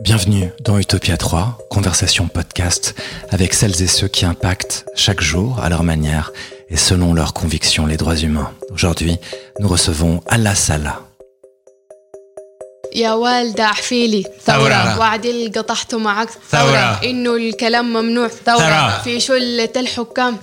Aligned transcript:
Bienvenue 0.00 0.50
dans 0.60 0.78
Utopia 0.78 1.16
3, 1.16 1.58
conversation 1.70 2.26
podcast 2.26 2.94
avec 3.30 3.54
celles 3.54 3.82
et 3.82 3.86
ceux 3.86 4.08
qui 4.08 4.24
impactent 4.24 4.84
chaque 4.96 5.20
jour 5.20 5.60
à 5.60 5.68
leur 5.68 5.82
manière 5.82 6.32
et 6.70 6.76
selon 6.76 7.14
leurs 7.14 7.34
convictions 7.34 7.86
les 7.86 7.96
droits 7.96 8.16
humains. 8.16 8.50
Aujourd'hui, 8.70 9.18
nous 9.60 9.68
recevons 9.68 10.22
Allah 10.28 10.54
Salah. 10.54 11.00
يا 12.94 13.12
والدة 13.12 13.64
احفيلي 13.64 14.24
ثورة 14.46 14.98
وعدل 14.98 15.52
قطعته 15.56 15.98
معك 15.98 16.28
ثورة 16.50 17.00
إنه 17.04 17.36
الكلام 17.36 17.92
ممنوع 17.92 18.28
ثورة 18.28 19.00
في 19.04 19.20
شلة 19.20 19.72
الحكام 19.76 20.38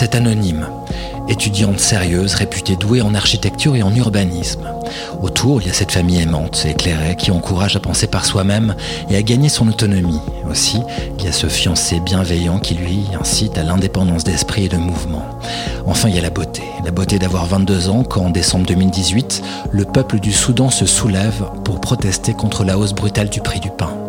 Cet 0.00 0.14
anonyme, 0.14 0.66
étudiante 1.28 1.78
sérieuse, 1.78 2.32
réputée 2.32 2.74
douée 2.74 3.02
en 3.02 3.14
architecture 3.14 3.76
et 3.76 3.82
en 3.82 3.94
urbanisme. 3.94 4.66
Autour, 5.20 5.60
il 5.60 5.68
y 5.68 5.70
a 5.70 5.74
cette 5.74 5.92
famille 5.92 6.22
aimante, 6.22 6.64
éclairée, 6.66 7.16
qui 7.16 7.30
encourage 7.30 7.76
à 7.76 7.80
penser 7.80 8.06
par 8.06 8.24
soi-même 8.24 8.74
et 9.10 9.16
à 9.16 9.22
gagner 9.22 9.50
son 9.50 9.68
autonomie. 9.68 10.22
Aussi, 10.50 10.78
il 11.18 11.26
y 11.26 11.28
a 11.28 11.32
ce 11.32 11.48
fiancé 11.48 12.00
bienveillant 12.00 12.60
qui 12.60 12.76
lui 12.76 13.04
incite 13.20 13.58
à 13.58 13.62
l'indépendance 13.62 14.24
d'esprit 14.24 14.64
et 14.64 14.68
de 14.70 14.78
mouvement. 14.78 15.26
Enfin, 15.84 16.08
il 16.08 16.14
y 16.14 16.18
a 16.18 16.22
la 16.22 16.30
beauté. 16.30 16.62
La 16.82 16.92
beauté 16.92 17.18
d'avoir 17.18 17.44
22 17.44 17.90
ans 17.90 18.02
quand, 18.02 18.22
en 18.22 18.30
décembre 18.30 18.64
2018, 18.64 19.42
le 19.70 19.84
peuple 19.84 20.18
du 20.18 20.32
Soudan 20.32 20.70
se 20.70 20.86
soulève 20.86 21.44
pour 21.62 21.82
protester 21.82 22.32
contre 22.32 22.64
la 22.64 22.78
hausse 22.78 22.94
brutale 22.94 23.28
du 23.28 23.42
prix 23.42 23.60
du 23.60 23.68
pain. 23.68 23.99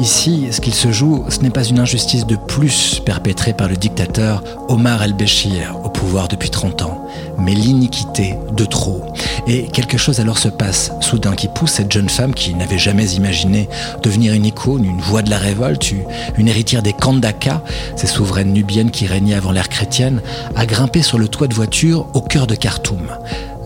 Ici, 0.00 0.48
ce 0.50 0.62
qu'il 0.62 0.72
se 0.72 0.90
joue, 0.90 1.26
ce 1.28 1.40
n'est 1.40 1.50
pas 1.50 1.64
une 1.64 1.78
injustice 1.78 2.26
de 2.26 2.34
plus 2.34 3.02
perpétrée 3.04 3.52
par 3.52 3.68
le 3.68 3.76
dictateur 3.76 4.42
Omar 4.68 5.02
el-Béchir 5.02 5.76
au 5.84 5.90
pouvoir 5.90 6.26
depuis 6.26 6.48
30 6.48 6.80
ans, 6.80 7.06
mais 7.36 7.52
l'iniquité 7.52 8.34
de 8.56 8.64
trop. 8.64 9.02
Et 9.46 9.66
quelque 9.66 9.98
chose 9.98 10.18
alors 10.18 10.38
se 10.38 10.48
passe 10.48 10.90
soudain 11.02 11.34
qui 11.34 11.48
pousse 11.48 11.72
cette 11.72 11.92
jeune 11.92 12.08
femme 12.08 12.32
qui 12.32 12.54
n'avait 12.54 12.78
jamais 12.78 13.12
imaginé 13.12 13.68
devenir 14.02 14.32
une 14.32 14.46
icône, 14.46 14.86
une 14.86 15.02
voix 15.02 15.20
de 15.20 15.28
la 15.28 15.36
révolte, 15.36 15.92
une 16.38 16.48
héritière 16.48 16.82
des 16.82 16.94
Kandaka, 16.94 17.62
ces 17.94 18.06
souveraines 18.06 18.54
nubiennes 18.54 18.90
qui 18.90 19.06
régnaient 19.06 19.34
avant 19.34 19.52
l'ère 19.52 19.68
chrétienne, 19.68 20.22
à 20.56 20.64
grimper 20.64 21.02
sur 21.02 21.18
le 21.18 21.28
toit 21.28 21.46
de 21.46 21.54
voiture 21.54 22.06
au 22.14 22.22
cœur 22.22 22.46
de 22.46 22.54
Khartoum. 22.54 23.06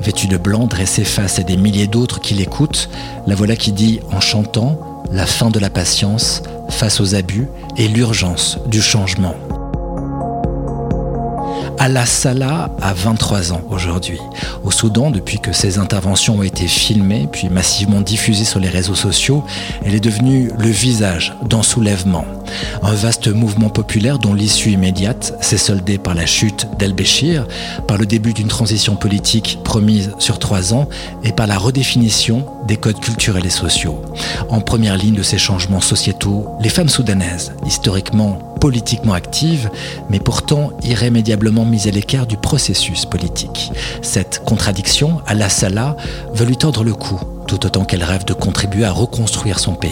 Vêtue 0.00 0.26
de 0.26 0.36
blanc, 0.36 0.66
dressée 0.66 1.04
face 1.04 1.38
à 1.38 1.44
des 1.44 1.56
milliers 1.56 1.86
d'autres 1.86 2.20
qui 2.20 2.34
l'écoutent, 2.34 2.88
la 3.28 3.36
voilà 3.36 3.54
qui 3.54 3.70
dit 3.70 4.00
en 4.10 4.20
chantant 4.20 4.93
la 5.14 5.26
fin 5.26 5.48
de 5.48 5.60
la 5.60 5.70
patience 5.70 6.42
face 6.68 7.00
aux 7.00 7.14
abus 7.14 7.46
et 7.76 7.86
l'urgence 7.86 8.58
du 8.66 8.82
changement. 8.82 9.36
Allah 11.78 12.06
Salah 12.06 12.70
a 12.80 12.94
23 12.94 13.52
ans 13.52 13.60
aujourd'hui. 13.70 14.18
Au 14.64 14.70
Soudan, 14.70 15.10
depuis 15.10 15.38
que 15.38 15.52
ses 15.52 15.78
interventions 15.78 16.38
ont 16.38 16.42
été 16.42 16.66
filmées 16.66 17.28
puis 17.30 17.48
massivement 17.48 18.00
diffusées 18.00 18.44
sur 18.44 18.58
les 18.58 18.68
réseaux 18.68 18.94
sociaux, 18.94 19.44
elle 19.84 19.94
est 19.94 20.00
devenue 20.00 20.50
le 20.58 20.68
visage 20.68 21.34
d'un 21.48 21.62
soulèvement. 21.62 22.24
Un 22.82 22.94
vaste 22.94 23.28
mouvement 23.28 23.68
populaire 23.68 24.18
dont 24.18 24.34
l'issue 24.34 24.70
immédiate 24.70 25.36
s'est 25.40 25.58
soldée 25.58 25.98
par 25.98 26.14
la 26.14 26.26
chute 26.26 26.66
d'El-Béchir, 26.78 27.46
par 27.86 27.98
le 27.98 28.06
début 28.06 28.32
d'une 28.32 28.48
transition 28.48 28.96
politique 28.96 29.58
promise 29.62 30.12
sur 30.18 30.38
trois 30.38 30.74
ans 30.74 30.88
et 31.22 31.32
par 31.32 31.46
la 31.46 31.58
redéfinition 31.58 32.46
des 32.66 32.76
codes 32.76 33.00
culturels 33.00 33.46
et 33.46 33.50
sociaux. 33.50 34.02
En 34.48 34.60
première 34.60 34.96
ligne 34.96 35.14
de 35.14 35.22
ces 35.22 35.38
changements 35.38 35.80
sociétaux, 35.80 36.48
les 36.60 36.68
femmes 36.68 36.88
soudanaises, 36.88 37.52
historiquement 37.66 38.54
politiquement 38.60 39.12
actives, 39.12 39.68
mais 40.08 40.20
pourtant 40.20 40.70
irrémédiablement 40.82 41.66
mises 41.66 41.86
à 41.86 41.90
l'écart 41.90 42.26
du 42.26 42.38
processus 42.38 43.04
politique. 43.04 43.70
Cette 44.00 44.42
contradiction, 44.44 45.20
Allah 45.26 45.50
Salah, 45.50 45.96
veut 46.32 46.46
lui 46.46 46.56
tordre 46.56 46.82
le 46.82 46.94
cou, 46.94 47.20
tout 47.46 47.66
autant 47.66 47.84
qu'elle 47.84 48.04
rêve 48.04 48.24
de 48.24 48.32
contribuer 48.32 48.86
à 48.86 48.92
reconstruire 48.92 49.58
son 49.58 49.74
pays. 49.74 49.90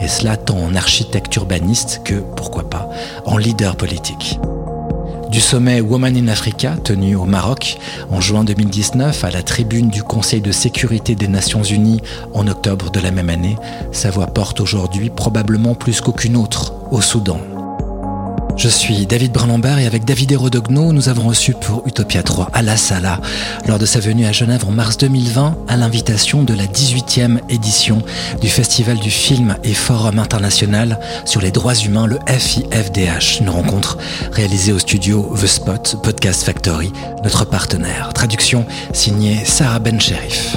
Et 0.00 0.08
cela 0.08 0.36
tant 0.36 0.58
en 0.58 0.74
architecte 0.74 1.34
urbaniste 1.36 2.02
que, 2.04 2.16
pourquoi 2.36 2.68
pas, 2.68 2.90
en 3.24 3.38
leader 3.38 3.76
politique 3.76 4.38
du 5.32 5.40
sommet 5.40 5.80
Woman 5.80 6.14
in 6.14 6.28
Africa 6.28 6.76
tenu 6.84 7.16
au 7.16 7.24
Maroc 7.24 7.78
en 8.10 8.20
juin 8.20 8.44
2019 8.44 9.24
à 9.24 9.30
la 9.30 9.42
tribune 9.42 9.88
du 9.88 10.02
Conseil 10.02 10.42
de 10.42 10.52
sécurité 10.52 11.14
des 11.14 11.26
Nations 11.26 11.62
Unies 11.62 12.02
en 12.34 12.46
octobre 12.48 12.90
de 12.90 13.00
la 13.00 13.10
même 13.10 13.30
année, 13.30 13.56
sa 13.92 14.10
voix 14.10 14.26
porte 14.26 14.60
aujourd'hui 14.60 15.08
probablement 15.08 15.74
plus 15.74 16.02
qu'aucune 16.02 16.36
autre 16.36 16.74
au 16.90 17.00
Soudan. 17.00 17.51
Je 18.56 18.68
suis 18.68 19.06
David 19.06 19.32
Brun-Lambert 19.32 19.78
et 19.78 19.86
avec 19.86 20.04
David 20.04 20.32
Hérodogno, 20.32 20.92
nous 20.92 21.08
avons 21.08 21.26
reçu 21.28 21.52
pour 21.52 21.86
Utopia 21.86 22.22
3 22.22 22.50
Ala 22.52 22.76
Sala 22.76 23.20
lors 23.66 23.78
de 23.78 23.86
sa 23.86 23.98
venue 23.98 24.26
à 24.26 24.32
Genève 24.32 24.64
en 24.66 24.70
mars 24.70 24.98
2020 24.98 25.56
à 25.68 25.76
l'invitation 25.76 26.42
de 26.44 26.54
la 26.54 26.66
18e 26.66 27.40
édition 27.48 28.02
du 28.40 28.48
Festival 28.48 28.98
du 28.98 29.10
film 29.10 29.56
et 29.64 29.74
Forum 29.74 30.18
international 30.18 31.00
sur 31.24 31.40
les 31.40 31.50
droits 31.50 31.74
humains, 31.74 32.06
le 32.06 32.18
FIFDH. 32.26 33.40
Une 33.40 33.50
rencontre 33.50 33.98
réalisée 34.32 34.72
au 34.72 34.78
studio 34.78 35.34
The 35.40 35.46
Spot 35.46 35.96
Podcast 36.02 36.44
Factory, 36.44 36.92
notre 37.24 37.44
partenaire. 37.44 38.12
Traduction 38.12 38.64
signée 38.92 39.44
Sarah 39.44 39.78
Ben 39.78 40.00
Sherif. 40.00 40.56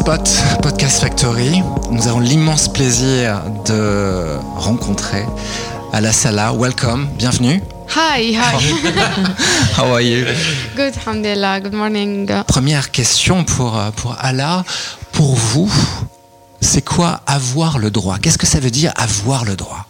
Spot 0.00 0.28
Podcast 0.62 1.00
Factory. 1.00 1.62
Nous 1.90 2.08
avons 2.08 2.20
l'immense 2.20 2.72
plaisir 2.72 3.40
de 3.64 4.36
rencontrer 4.56 5.24
Ala 5.92 6.12
Salah. 6.12 6.52
Welcome, 6.52 7.08
bienvenue. 7.18 7.60
Hi, 7.94 8.34
hi. 8.34 8.74
How 9.76 9.92
are 9.92 10.02
you? 10.02 10.24
Good, 10.74 10.94
alhamdulillah. 11.06 11.60
Good 11.60 11.74
morning. 11.74 12.30
Première 12.48 12.90
question 12.90 13.44
pour, 13.44 13.80
pour 13.96 14.16
Ala. 14.18 14.64
Pour 15.12 15.34
vous, 15.36 15.72
c'est 16.60 16.82
quoi 16.84 17.20
avoir 17.26 17.78
le 17.78 17.90
droit 17.90 18.18
Qu'est-ce 18.18 18.38
que 18.38 18.46
ça 18.46 18.58
veut 18.58 18.70
dire 18.72 18.92
avoir 18.96 19.44
le 19.44 19.54
droit 19.56 19.86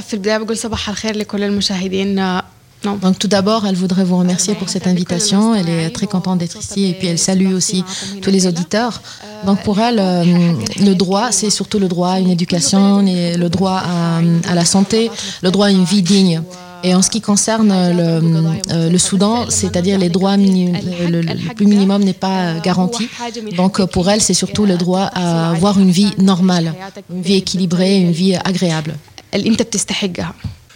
في 0.00 0.14
البداية 0.14 0.38
بقول 0.38 0.58
صباح 0.58 0.88
الخير 0.88 1.16
لكل 1.16 1.42
المشاهدين 1.42 2.40
donc 2.85 3.19
tout 3.19 3.27
d'abord, 3.27 3.65
elle 3.65 3.75
voudrait 3.75 4.03
vous 4.03 4.17
remercier 4.17 4.55
pour 4.55 4.69
cette 4.69 4.87
invitation. 4.87 5.55
Elle 5.55 5.69
est 5.69 5.89
très 5.89 6.07
contente 6.07 6.39
d'être 6.39 6.57
ici 6.59 6.85
et 6.85 6.93
puis 6.93 7.07
elle 7.07 7.19
salue 7.19 7.53
aussi 7.53 7.83
tous 8.21 8.29
les 8.29 8.47
auditeurs. 8.47 9.01
Donc 9.45 9.63
pour 9.63 9.79
elle, 9.79 9.97
le 9.97 10.93
droit, 10.93 11.31
c'est 11.31 11.49
surtout 11.49 11.79
le 11.79 11.87
droit 11.87 12.11
à 12.11 12.19
une 12.19 12.29
éducation, 12.29 13.01
le 13.01 13.47
droit 13.47 13.81
à, 13.83 14.55
la 14.55 14.65
santé, 14.65 15.09
le 15.41 15.51
droit 15.51 15.67
à 15.67 15.71
une 15.71 15.83
vie 15.83 16.01
digne. 16.01 16.41
Et 16.83 16.93
en 16.93 17.01
ce 17.01 17.09
qui 17.09 17.19
concerne 17.19 17.73
le, 17.97 18.89
le 18.89 18.97
Soudan, 18.99 19.45
c'est-à-dire 19.49 19.97
les 19.97 20.09
droits, 20.09 20.37
le, 20.37 21.21
le, 21.21 21.53
plus 21.55 21.65
minimum 21.65 22.03
n'est 22.03 22.13
pas 22.13 22.59
garanti. 22.59 23.09
Donc 23.57 23.83
pour 23.85 24.09
elle, 24.09 24.21
c'est 24.21 24.35
surtout 24.35 24.65
le 24.65 24.77
droit 24.77 25.09
à 25.13 25.49
avoir 25.49 25.79
une 25.79 25.89
vie 25.89 26.11
normale, 26.19 26.73
une 27.11 27.21
vie 27.21 27.35
équilibrée, 27.35 27.97
une 27.97 28.11
vie 28.11 28.35
agréable. 28.35 28.95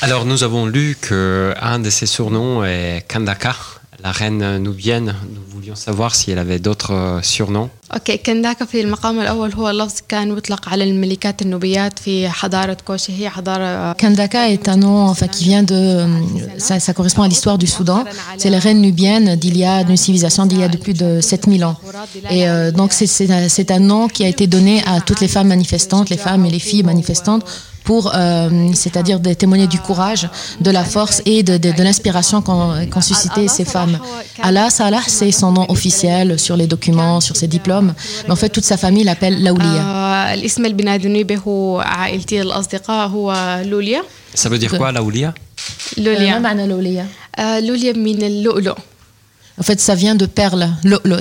Alors 0.00 0.24
nous 0.24 0.42
avons 0.44 0.66
lu 0.66 0.96
qu'un 1.00 1.78
de 1.78 1.90
ses 1.90 2.06
surnoms 2.06 2.64
est 2.64 3.04
Kandaka, 3.08 3.54
la 4.02 4.12
reine 4.12 4.58
nubienne. 4.58 5.14
Nous 5.34 5.40
voulions 5.48 5.74
savoir 5.74 6.14
si 6.14 6.30
elle 6.30 6.38
avait 6.38 6.58
d'autres 6.58 7.20
surnoms. 7.22 7.70
اوكي 7.94 8.16
كنداكا 8.16 8.64
في 8.64 8.80
المقام 8.80 9.20
الاول 9.20 9.52
هو 9.52 9.70
اللفظ 9.70 9.94
كان 10.08 10.38
يطلق 10.38 10.68
على 10.68 10.84
الملكات 10.84 11.42
النوبيات 11.42 11.98
في 11.98 12.28
حضاره 12.28 12.76
كوشي 12.86 13.12
هي 13.20 13.30
حضاره 13.30 13.92
Kandaka 13.92 14.50
est 14.50 14.68
un 14.68 14.76
nom 14.76 15.08
enfin 15.08 15.26
qui 15.28 15.44
vient 15.44 15.62
de 15.62 16.06
ça, 16.58 16.80
ça 16.80 16.92
correspond 16.92 17.22
à 17.22 17.28
l'histoire 17.28 17.58
du 17.58 17.66
Soudan. 17.66 18.04
C'est 18.36 18.50
les 18.50 18.58
reines 18.58 18.80
nubiennes 18.80 19.36
d'il 19.36 19.56
y 19.56 19.64
a 19.64 19.84
d'une 19.84 19.96
civilisation 19.96 20.44
d'il 20.46 20.60
y 20.60 20.64
a 20.64 20.68
de 20.68 20.76
plus 20.76 20.94
de 20.94 21.20
7000 21.20 21.64
ans. 21.64 21.76
Et 22.30 22.48
euh, 22.48 22.72
donc 22.72 22.92
c'est 22.92 23.70
un 23.70 23.78
nom 23.78 24.08
qui 24.08 24.24
a 24.24 24.28
été 24.28 24.46
donné 24.46 24.82
à 24.86 25.00
toutes 25.00 25.20
les 25.20 25.28
femmes 25.28 25.48
manifestantes, 25.48 26.10
les 26.10 26.18
femmes 26.18 26.44
et 26.44 26.50
les 26.50 26.58
filles 26.58 26.82
manifestantes 26.82 27.44
Euh, 27.89 28.69
c'est-à-dire 28.73 29.19
de 29.19 29.33
témoigner 29.33 29.67
du 29.67 29.79
courage, 29.79 30.29
de 30.61 30.71
la 30.71 30.83
force 30.83 31.21
et 31.25 31.43
de, 31.43 31.83
l'inspiration 31.83 32.41
qu'ont 32.41 32.73
qu 32.91 33.01
suscité 33.01 33.47
ces 33.47 33.65
femmes. 33.65 33.99
Allah 34.41 34.69
c'est 35.07 35.31
son 35.31 35.51
nom 35.51 35.65
officiel 35.69 36.39
sur 36.39 36.55
les 36.55 36.67
documents, 36.67 37.19
sur 37.21 37.35
ses 37.35 37.47
diplômes. 37.47 37.93
Mais 38.25 38.31
en 38.31 38.35
fait, 38.35 38.49
toute 38.49 38.65
sa 38.65 38.77
famille 38.77 39.03
l'appelle 39.03 39.41
Laoulia. 39.41 40.35
Ça 44.33 44.49
veut 44.49 44.57
dire 44.57 44.77
quoi, 44.77 44.91
Laoulia 44.91 45.33
L'oulia. 45.97 46.39
Euh, 47.39 47.59
en 49.59 49.63
fait, 49.63 49.79
ça 49.81 49.93
vient 49.93 50.15
de 50.15 50.25
perle. 50.25 50.69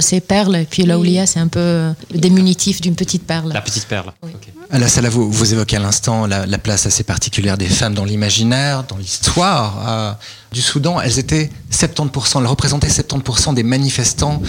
C'est 0.01 0.21
perle, 0.21 0.57
et 0.57 0.65
puis 0.65 0.85
Laoulia, 0.85 1.27
c'est 1.27 1.41
un 1.41 1.49
peu 1.49 1.91
le 2.13 2.19
diminutif 2.19 2.81
d'une 2.81 2.95
petite 2.95 3.25
perle. 3.25 3.53
La 3.53 3.61
petite 3.61 3.87
perle. 3.87 4.13
Oui. 4.23 4.31
ok. 4.35 4.49
Là, 4.71 4.87
ça, 4.87 5.01
là, 5.01 5.09
vous, 5.09 5.31
vous 5.31 5.53
évoquez 5.55 5.77
à 5.77 5.81
l'instant 5.81 6.27
la, 6.27 6.47
la 6.47 6.59
place 6.59 6.87
assez 6.87 7.03
particulière 7.03 7.57
des 7.57 7.69
femmes 7.69 7.95
dans 7.95 8.05
l'imaginaire, 8.05 8.85
dans 8.85 8.99
l'histoire 8.99 9.89
euh, 9.89 10.13
du 10.53 10.61
Soudan. 10.61 11.01
Elles 11.01 11.19
étaient 11.19 11.51
70%, 11.73 12.41
elles 12.41 12.47
représentaient 12.47 12.89
70% 12.89 13.55
des 13.55 13.63
manifestants 13.63 14.43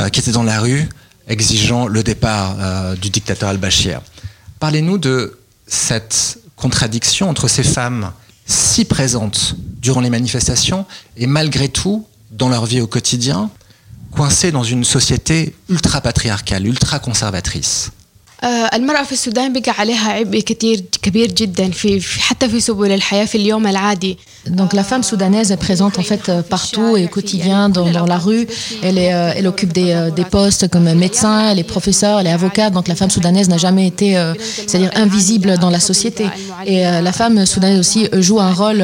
euh, 0.00 0.08
qui 0.08 0.20
étaient 0.20 0.32
dans 0.32 0.42
la 0.42 0.60
rue 0.60 0.88
exigeant 1.26 1.86
le 1.86 2.02
départ 2.02 2.56
euh, 2.60 2.96
du 2.96 3.08
dictateur 3.10 3.48
al-Bashir. 3.48 4.02
Parlez-nous 4.60 4.98
de 4.98 5.38
cette 5.66 6.38
contradiction 6.56 7.28
entre 7.30 7.48
ces 7.48 7.62
femmes 7.62 8.12
si 8.44 8.84
présentes 8.84 9.56
durant 9.80 10.00
les 10.00 10.10
manifestations 10.10 10.84
et 11.16 11.26
malgré 11.26 11.68
tout, 11.68 12.06
dans 12.31 12.49
leur 12.49 12.65
vie 12.65 12.81
au 12.81 12.87
quotidien, 12.87 13.49
coincées 14.11 14.51
dans 14.51 14.63
une 14.63 14.83
société 14.83 15.53
ultra 15.69 16.01
patriarcale, 16.01 16.65
ultra 16.67 16.99
conservatrice. 16.99 17.91
المرأة 18.73 19.03
في 19.03 19.11
السودان 19.11 19.53
بقى 19.53 19.71
عليها 19.71 20.11
عبء 20.11 20.39
كتير 20.39 20.83
كبير 21.01 21.31
جدا 21.31 21.71
في 21.71 22.01
حتى 22.19 22.49
في 22.49 22.59
سبل 22.59 22.91
الحياة 22.91 23.25
في 23.25 23.35
اليوم 23.37 23.67
العادي 23.67 24.17
donc 24.48 24.72
la 24.72 24.82
femme 24.82 25.02
soudanaise 25.04 25.52
est 25.52 25.56
présente 25.56 25.98
en 25.98 26.02
fait 26.02 26.28
euh, 26.28 26.42
partout 26.42 26.96
et 26.96 27.06
quotidien 27.06 27.68
dans, 27.68 27.90
dans 27.90 28.06
la 28.06 28.18
rue. 28.18 28.46
Elle, 28.82 28.98
est, 28.98 29.14
euh, 29.14 29.32
elle 29.36 29.46
occupe 29.46 29.72
des, 29.72 29.92
euh, 29.92 30.10
des, 30.10 30.24
postes 30.24 30.68
comme 30.68 30.92
médecin, 30.94 31.50
elle 31.50 31.60
est 31.60 31.64
professeure, 31.64 32.18
elle 32.18 32.26
est 32.26 32.32
avocate. 32.32 32.72
Donc 32.72 32.88
la 32.88 32.96
femme 32.96 33.10
soudanaise 33.10 33.48
n'a 33.48 33.58
jamais 33.58 33.86
été, 33.86 34.14
c'est-à-dire 34.66 34.90
invisible 34.94 35.58
dans 35.58 35.70
la 35.70 35.80
société. 35.80 36.26
Et 36.66 36.82
la 36.82 37.12
femme 37.12 37.44
soudanaise 37.44 37.78
aussi 37.78 38.08
joue 38.12 38.40
un 38.40 38.52
rôle 38.52 38.82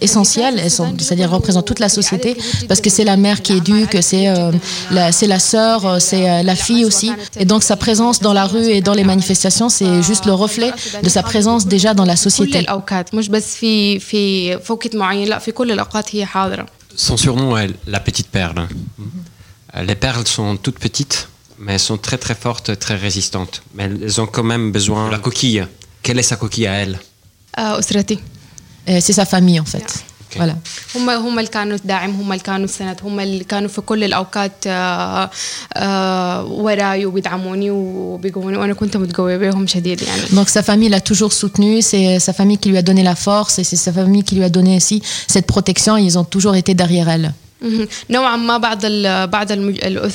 essentiel, 0.00 0.60
c'est-à-dire 0.68 1.30
représente 1.30 1.66
toute 1.66 1.78
la 1.78 1.88
société 1.88 2.36
parce 2.68 2.80
que 2.80 2.90
c'est 2.90 3.04
la 3.04 3.16
mère 3.16 3.40
qui 3.40 3.54
éduque, 3.54 3.96
c'est 4.00 4.26
la, 4.90 5.10
la 5.10 5.38
sœur, 5.38 6.00
c'est 6.00 6.42
la 6.42 6.56
fille 6.56 6.84
aussi. 6.84 7.12
Et 7.38 7.44
donc 7.44 7.62
sa 7.62 7.76
présence 7.76 8.20
dans 8.20 8.32
la 8.32 8.44
rue 8.44 8.66
et 8.66 8.80
dans 8.80 8.94
les 8.94 9.04
manifestations, 9.04 9.68
c'est 9.68 10.02
juste 10.02 10.26
le 10.26 10.34
reflet 10.34 10.72
de 11.02 11.08
sa 11.08 11.22
présence 11.22 11.66
déjà 11.66 11.94
dans 11.94 12.04
la 12.04 12.16
société. 12.16 12.66
Son 16.96 17.16
surnom 17.16 17.56
est 17.56 17.70
la 17.86 18.00
petite 18.00 18.28
perle. 18.28 18.68
Les 19.82 19.94
perles 19.96 20.26
sont 20.26 20.56
toutes 20.56 20.78
petites, 20.78 21.28
mais 21.58 21.74
elles 21.74 21.80
sont 21.80 21.98
très 21.98 22.18
très 22.18 22.34
fortes, 22.34 22.78
très 22.78 22.94
résistantes. 22.96 23.62
Mais 23.74 23.84
elles 23.84 24.20
ont 24.20 24.26
quand 24.26 24.44
même 24.44 24.70
besoin 24.70 25.06
de 25.06 25.12
la 25.12 25.18
coquille. 25.18 25.66
Quelle 26.02 26.18
est 26.18 26.22
sa 26.22 26.36
coquille 26.36 26.66
à 26.66 26.74
elle? 26.74 26.98
C'est 28.86 29.12
sa 29.12 29.24
famille 29.24 29.58
en 29.58 29.64
fait. 29.64 30.04
voilà. 30.37 30.55
هم 30.95 31.09
هم 31.09 31.39
اللي 31.39 31.49
كانوا 31.49 31.75
الداعم 31.77 32.11
هم 32.11 32.31
اللي 32.31 32.43
كانوا 32.43 32.65
السند 32.65 32.99
هم 33.03 33.19
اللي 33.19 33.43
كانوا 33.43 33.69
في 33.69 33.81
كل 33.81 34.03
الاوقات 34.03 34.67
وراي 36.51 37.05
وبيدعموني 37.05 37.71
وبيقووني 37.71 38.57
وانا 38.57 38.73
كنت 38.73 38.97
متقويه 38.97 39.37
بهم 39.37 39.67
شديد 39.67 40.01
يعني 40.01 40.21
donc 40.21 40.49
sa 40.49 40.61
famille 40.63 40.89
l'a 40.89 41.01
toujours 41.01 41.33
soutenu 41.33 41.81
c'est 41.81 42.19
sa 42.19 42.33
famille 42.33 42.57
qui 42.57 42.69
lui 42.69 42.77
a 42.77 42.81
donné 42.81 43.03
la 43.03 43.15
force 43.15 43.59
et 43.59 43.63
c'est 43.63 43.81
sa 43.87 43.91
famille 43.91 44.23
qui 44.23 44.35
lui 44.35 44.43
a 44.43 44.49
donné 44.49 44.75
aussi 44.75 45.01
cette 45.27 45.47
protection 45.47 45.97
ils 45.97 46.17
ont 46.19 46.27
toujours 46.35 46.55
été 46.55 46.73
derrière 46.73 47.09
elle 47.09 47.31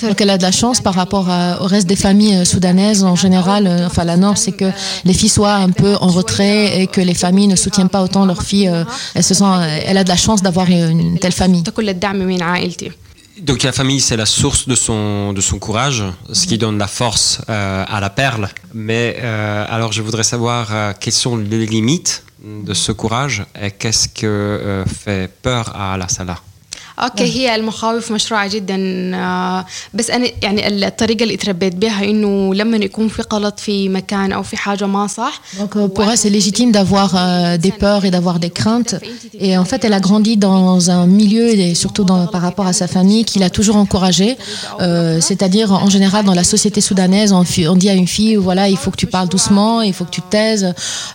donc 0.08 0.22
elle 0.22 0.30
a 0.30 0.38
de 0.38 0.44
la 0.44 0.52
chance 0.52 0.82
par 0.82 0.94
rapport 0.94 1.28
au 1.62 1.66
reste 1.66 1.88
des 1.88 1.96
familles 1.96 2.38
euh, 2.38 2.46
soudanaises 2.46 3.04
en 3.04 3.16
général. 3.16 3.68
Euh, 3.68 3.86
enfin, 3.86 4.04
la 4.04 4.18
norme, 4.18 4.36
c'est 4.36 4.52
que 4.52 4.72
les 5.06 5.14
filles 5.14 5.30
soient 5.30 5.56
un 5.56 5.70
peu 5.70 5.96
en 5.96 6.08
retrait 6.08 6.82
et 6.82 6.88
que 6.88 7.02
les 7.02 7.14
familles 7.14 7.48
ne 7.48 7.56
soutiennent 7.56 7.90
pas 7.90 8.04
autant 8.04 8.26
leurs 8.26 8.44
filles. 8.44 8.70
Euh, 8.70 8.84
elle, 9.16 9.24
se 9.24 9.34
sent, 9.34 9.46
elle 9.86 9.98
a 9.98 10.04
de 10.04 10.10
la 10.10 10.18
chance 10.18 10.42
d'avoir 10.42 10.70
une 10.70 11.20
telle 11.20 11.32
famille. 11.32 11.64
Donc 13.42 13.64
la 13.64 13.72
famille, 13.72 14.02
c'est 14.02 14.18
la 14.18 14.26
source 14.26 14.68
de 14.68 14.76
son, 14.76 15.32
de 15.32 15.40
son 15.40 15.60
courage, 15.60 16.04
ce 16.34 16.46
qui 16.46 16.58
donne 16.58 16.78
la 16.78 16.88
force 16.88 17.40
à 17.48 18.00
la 18.02 18.10
perle. 18.10 18.50
Mais 18.74 19.16
alors 19.70 19.94
je 19.94 20.02
voudrais 20.02 20.24
savoir 20.24 20.94
quelles 21.00 21.14
sont 21.14 21.38
les 21.38 21.66
limites 21.66 22.24
de 22.44 22.74
ce 22.74 22.92
courage 22.92 23.46
et 23.62 23.72
qu'est-ce 23.72 24.10
que 24.10 24.84
fait 24.88 25.32
peur 25.42 25.74
à 25.74 25.98
la 25.98 26.10
Salah? 26.10 26.42
اوكي 26.99 27.25
هي 27.25 27.55
المخاوف 27.55 28.13
مشروعه 28.13 28.49
جدا 28.49 28.77
بس 29.95 30.11
انا 30.11 30.29
يعني 30.43 30.87
الطريقه 30.87 31.23
اللي 31.23 31.35
اتربيت 31.35 31.77
بها 31.77 32.05
انه 32.05 32.55
لما 32.55 32.77
يكون 32.77 33.09
في 33.09 33.23
غلط 33.33 33.61
في 33.61 33.89
مكان 33.89 34.33
او 34.33 34.43
في 34.43 34.57
حاجه 34.57 34.87
ما 34.87 35.07
صح 35.07 35.41
Donc 35.59 35.75
pour 35.95 36.05
elle 36.11 36.19
c'est 36.19 36.35
légitime 36.39 36.71
d'avoir 36.73 37.11
euh, 37.15 37.57
des 37.57 37.73
peurs 37.83 38.05
et 38.05 38.11
d'avoir 38.11 38.39
des 38.45 38.51
craintes 38.51 38.95
et 39.47 39.53
en 39.59 39.67
fait 39.71 39.81
elle 39.85 39.97
a 40.01 40.03
grandi 40.09 40.37
dans 40.37 40.91
un 40.91 41.07
milieu 41.07 41.47
et 41.49 41.75
surtout 41.75 42.05
dans, 42.11 42.27
par 42.35 42.43
rapport 42.43 42.67
à 42.67 42.73
sa 42.73 42.87
famille 42.97 43.25
qui 43.25 43.39
l'a 43.39 43.51
toujours 43.51 43.77
encouragée 43.85 44.33
euh, 44.37 45.21
c'est-à-dire 45.29 45.69
en 45.87 45.91
général 45.97 46.23
dans 46.25 46.39
la 46.43 46.47
société 46.55 46.81
soudanaise 46.81 47.33
on, 47.33 47.45
on, 47.73 47.77
dit 47.83 47.91
à 47.95 47.97
une 48.03 48.11
fille 48.17 48.37
voilà 48.37 48.65
il 48.75 48.79
faut 48.83 48.91
que 48.95 49.01
tu 49.05 49.09
parles 49.17 49.29
doucement 49.37 49.75
il 49.91 49.95
faut 49.97 50.05
que 50.09 50.15
tu 50.19 50.23
te 50.27 50.31
taises 50.39 50.67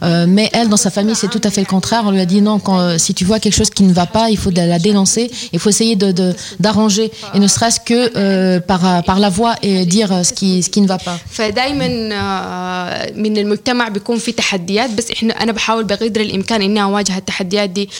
euh, 0.03 0.25
mais 0.35 0.49
elle 0.57 0.69
dans 0.73 0.83
sa 0.85 0.91
famille 0.97 1.15
c'est 1.21 1.31
tout 1.35 1.45
à 1.49 1.51
fait 1.53 1.61
le 1.67 1.71
contraire 1.77 2.03
on 2.05 2.11
lui 2.11 2.23
a 2.27 2.29
dit 2.33 2.41
non 2.41 2.59
quand, 2.59 2.79
si 3.05 3.11
tu 3.13 3.23
vois 3.29 3.39
quelque 3.43 3.57
chose 3.61 3.71
qui 3.77 3.83
ne 3.83 3.93
va 4.01 4.07
pas 4.17 4.25
il 4.29 4.37
faut 4.37 4.51
la 4.51 4.79
dénoncer 4.79 5.25
il 5.53 5.59
faut 5.59 5.69
essayer 5.74 5.96
d'arranger, 6.60 7.10
et 7.34 7.38
ne 7.38 7.48
serait-ce 7.48 7.80
que 7.80 8.00
euh, 8.16 8.60
par, 8.60 9.02
par 9.04 9.18
la 9.18 9.30
voix 9.30 9.54
et 9.62 9.84
dire 9.86 10.24
ce 10.24 10.32
qui, 10.32 10.62
ce 10.62 10.70
qui 10.70 10.80
ne 10.80 10.86
va 10.86 10.98
pas. 10.98 11.18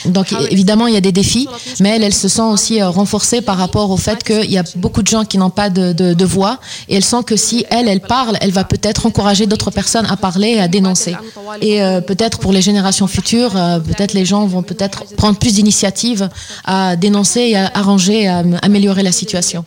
Donc 0.05 0.27
évidemment, 0.51 0.87
il 0.87 0.93
y 0.93 0.97
a 0.97 1.01
des 1.01 1.11
défis, 1.11 1.47
mais 1.79 1.89
elle, 1.89 2.03
elle 2.03 2.13
se 2.13 2.27
sent 2.27 2.41
aussi 2.41 2.81
euh, 2.81 2.89
renforcée 2.89 3.41
par 3.41 3.57
rapport 3.57 3.91
au 3.91 3.97
fait 3.97 4.23
qu'il 4.23 4.51
y 4.51 4.57
a 4.57 4.63
beaucoup 4.75 5.01
de 5.01 5.07
gens 5.07 5.25
qui 5.25 5.37
n'ont 5.37 5.49
pas 5.49 5.69
de, 5.69 5.93
de, 5.93 6.25
voix, 6.25 6.59
et 6.89 6.95
elle 6.95 7.03
sent 7.03 7.23
que 7.25 7.35
si 7.35 7.65
elle, 7.69 7.87
elle 7.87 8.01
parle, 8.01 8.37
elle 8.41 8.51
va 8.51 8.63
peut-être 8.63 9.05
encourager 9.05 9.45
d'autres 9.45 9.71
personnes 9.71 10.05
à 10.09 10.17
parler 10.17 10.49
et 10.49 10.59
à 10.59 10.67
dénoncer. 10.67 11.15
Et 11.61 11.81
euh, 11.81 12.01
peut-être 12.01 12.39
pour 12.39 12.51
les 12.51 12.61
générations 12.61 13.07
futures, 13.07 13.51
peut-être 13.51 14.13
les 14.13 14.25
gens 14.25 14.45
vont 14.45 14.63
peut-être 14.63 15.03
prendre 15.15 15.37
plus 15.37 15.53
d'initiatives 15.55 16.29
à 16.63 16.95
dénoncer 16.95 17.41
et 17.41 17.57
à 17.57 17.64
arranger, 17.73 18.27
à 18.27 18.43
améliorer 18.61 19.03
la 19.03 19.11
situation. 19.11 19.65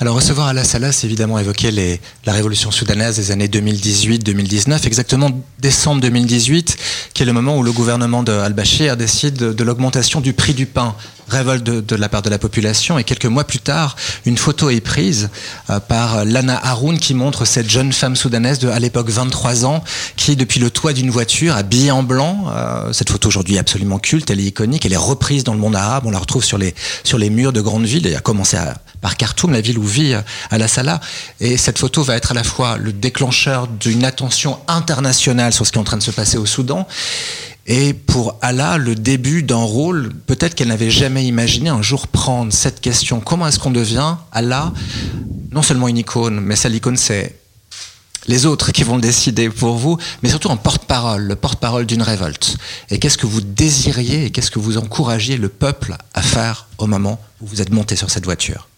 Alors 0.00 0.14
recevoir 0.14 0.54
la 0.54 0.62
Salah, 0.62 0.92
c'est 0.92 1.08
évidemment 1.08 1.40
évoquer 1.40 1.98
la 2.24 2.32
révolution 2.32 2.70
soudanaise 2.70 3.16
des 3.16 3.32
années 3.32 3.48
2018-2019, 3.48 4.86
exactement 4.86 5.30
décembre 5.58 6.00
2018, 6.02 6.76
qui 7.14 7.22
est 7.24 7.26
le 7.26 7.32
moment 7.32 7.58
où 7.58 7.64
le 7.64 7.72
gouvernement 7.72 8.22
de 8.22 8.30
Al-Bashir 8.30 8.96
décide 8.96 9.34
de 9.34 9.64
l'augmentation 9.64 10.20
du 10.20 10.34
prix 10.34 10.54
du 10.54 10.66
pain 10.66 10.94
révolte 11.28 11.64
de, 11.64 11.96
la 11.96 12.08
part 12.08 12.22
de 12.22 12.30
la 12.30 12.38
population. 12.38 12.98
Et 12.98 13.04
quelques 13.04 13.26
mois 13.26 13.44
plus 13.44 13.58
tard, 13.58 13.96
une 14.24 14.38
photo 14.38 14.70
est 14.70 14.80
prise 14.80 15.30
euh, 15.70 15.80
par 15.80 16.24
Lana 16.24 16.58
Haroun 16.62 16.98
qui 16.98 17.14
montre 17.14 17.44
cette 17.44 17.68
jeune 17.68 17.92
femme 17.92 18.16
soudanaise 18.16 18.64
à 18.64 18.78
l'époque, 18.78 19.10
23 19.10 19.64
ans, 19.64 19.84
qui, 20.16 20.36
depuis 20.36 20.60
le 20.60 20.70
toit 20.70 20.92
d'une 20.92 21.10
voiture, 21.10 21.56
habillée 21.56 21.90
en 21.90 22.02
blanc, 22.02 22.46
euh, 22.48 22.92
cette 22.92 23.10
photo 23.10 23.28
aujourd'hui 23.28 23.58
absolument 23.58 23.98
culte, 23.98 24.30
elle 24.30 24.40
est 24.40 24.44
iconique, 24.44 24.86
elle 24.86 24.92
est 24.92 24.96
reprise 24.96 25.44
dans 25.44 25.54
le 25.54 25.60
monde 25.60 25.76
arabe, 25.76 26.04
on 26.06 26.10
la 26.10 26.18
retrouve 26.18 26.44
sur 26.44 26.58
les, 26.58 26.74
sur 27.04 27.18
les 27.18 27.30
murs 27.30 27.52
de 27.52 27.60
grandes 27.60 27.86
villes, 27.86 28.06
et 28.06 28.16
a 28.16 28.20
commencé 28.20 28.56
par 29.00 29.16
Khartoum, 29.16 29.52
la 29.52 29.60
ville 29.60 29.77
où 29.78 29.84
vit 29.84 30.14
euh, 30.14 30.20
Al-Assala. 30.50 31.00
Et 31.40 31.56
cette 31.56 31.78
photo 31.78 32.02
va 32.02 32.16
être 32.16 32.32
à 32.32 32.34
la 32.34 32.44
fois 32.44 32.76
le 32.76 32.92
déclencheur 32.92 33.66
d'une 33.68 34.04
attention 34.04 34.58
internationale 34.68 35.52
sur 35.52 35.66
ce 35.66 35.72
qui 35.72 35.78
est 35.78 35.80
en 35.80 35.84
train 35.84 35.96
de 35.96 36.02
se 36.02 36.10
passer 36.10 36.36
au 36.36 36.46
Soudan, 36.46 36.86
et 37.70 37.92
pour 37.92 38.38
Allah, 38.40 38.78
le 38.78 38.94
début 38.94 39.42
d'un 39.42 39.56
rôle, 39.56 40.10
peut-être 40.26 40.54
qu'elle 40.54 40.68
n'avait 40.68 40.90
jamais 40.90 41.26
imaginé 41.26 41.68
un 41.68 41.82
jour 41.82 42.08
prendre 42.08 42.50
cette 42.50 42.80
question. 42.80 43.20
Comment 43.20 43.46
est-ce 43.46 43.58
qu'on 43.58 43.70
devient 43.70 44.16
Allah, 44.32 44.72
non 45.52 45.60
seulement 45.60 45.86
une 45.86 45.98
icône, 45.98 46.40
mais 46.40 46.56
ça 46.56 46.70
l'icône 46.70 46.96
c'est 46.96 47.36
les 48.26 48.46
autres 48.46 48.72
qui 48.72 48.84
vont 48.84 48.96
le 48.96 49.02
décider 49.02 49.50
pour 49.50 49.76
vous, 49.76 49.98
mais 50.22 50.30
surtout 50.30 50.50
un 50.50 50.56
porte-parole, 50.56 51.22
le 51.22 51.36
porte-parole 51.36 51.84
d'une 51.84 52.02
révolte. 52.02 52.56
Et 52.90 52.98
qu'est-ce 52.98 53.18
que 53.18 53.26
vous 53.26 53.42
désiriez 53.42 54.24
et 54.24 54.30
qu'est-ce 54.30 54.50
que 54.50 54.58
vous 54.58 54.78
encouragiez 54.78 55.36
le 55.36 55.50
peuple 55.50 55.94
à 56.14 56.22
faire 56.22 56.68
au 56.78 56.86
moment 56.86 57.20
où 57.42 57.46
vous 57.46 57.60
êtes 57.60 57.70
monté 57.70 57.96
sur 57.96 58.10
cette 58.10 58.24
voiture? 58.24 58.68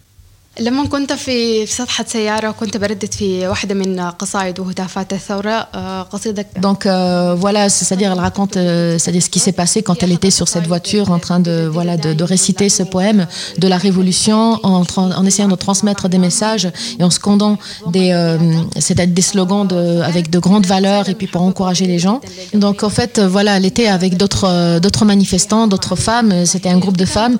لما 0.59 0.85
كنت 0.87 1.13
في 1.13 1.65
في 1.65 1.73
سطحة 1.73 2.05
سيارة 2.07 2.49
وكنت 2.49 2.77
بردد 2.77 3.13
في 3.13 3.47
واحدة 3.47 3.75
من 3.75 3.99
قصائد 3.99 4.59
وهتافات 4.59 5.13
الثورة 5.13 5.61
قصيدة 6.01 6.45
Donc 6.61 6.85
euh, 6.85 7.35
voilà, 7.35 7.67
c'est-à-dire 7.69 8.11
elle 8.13 8.19
raconte 8.19 8.55
euh, 8.55 8.97
c'est-à-dire 8.97 9.21
ce 9.21 9.29
qui 9.29 9.39
s'est 9.39 9.51
passé 9.51 9.83
quand 9.83 10.01
elle 10.01 10.13
était 10.13 10.31
sur 10.31 10.47
cette 10.47 10.67
voiture 10.67 11.11
en 11.11 11.19
train 11.19 11.41
de 11.41 11.69
voilà 11.71 11.97
de, 11.97 12.13
de 12.13 12.23
réciter 12.23 12.69
ce 12.69 12.83
poème 12.83 13.27
de 13.57 13.67
la 13.67 13.77
révolution 13.77 14.59
en, 14.63 14.83
en 14.95 15.25
essayant 15.25 15.49
de 15.49 15.55
transmettre 15.55 16.07
des 16.07 16.17
messages 16.17 16.69
et 16.99 17.03
en 17.03 17.09
scandant 17.09 17.57
des 17.87 18.11
euh, 18.13 18.37
c'est-à-dire 18.79 19.13
des 19.13 19.21
slogans 19.21 19.67
de, 19.67 20.01
avec 20.01 20.29
de 20.29 20.39
grandes 20.39 20.67
valeurs 20.67 21.09
et 21.09 21.15
puis 21.15 21.27
pour 21.27 21.41
encourager 21.41 21.85
les 21.85 21.99
gens. 21.99 22.21
Donc 22.53 22.83
en 22.83 22.89
fait 22.97 23.19
voilà, 23.19 23.57
elle 23.57 23.65
était 23.65 23.87
avec 23.87 24.15
d'autres 24.15 24.79
d'autres 24.79 25.03
manifestants, 25.03 25.67
d'autres 25.67 25.97
femmes, 25.97 26.45
c'était 26.45 26.69
un 26.69 26.79
groupe 26.83 26.97
de 27.05 27.09
femmes. 27.17 27.37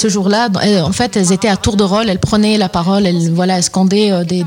ce 0.00 0.08
jour-là, 0.14 0.48
en 0.90 0.92
fait, 0.92 1.16
elles 1.16 1.32
étaient 1.32 1.48
à 1.48 1.56
tour 1.56 1.76
de 1.76 1.84
rôle, 1.84 2.08
elles 2.10 2.18
prenaient 2.30 2.50
la 2.57 2.69
parole, 2.69 3.05
elle 3.05 3.31
voilà, 3.31 3.61
scandait 3.61 4.11
euh, 4.11 4.23
des, 4.23 4.43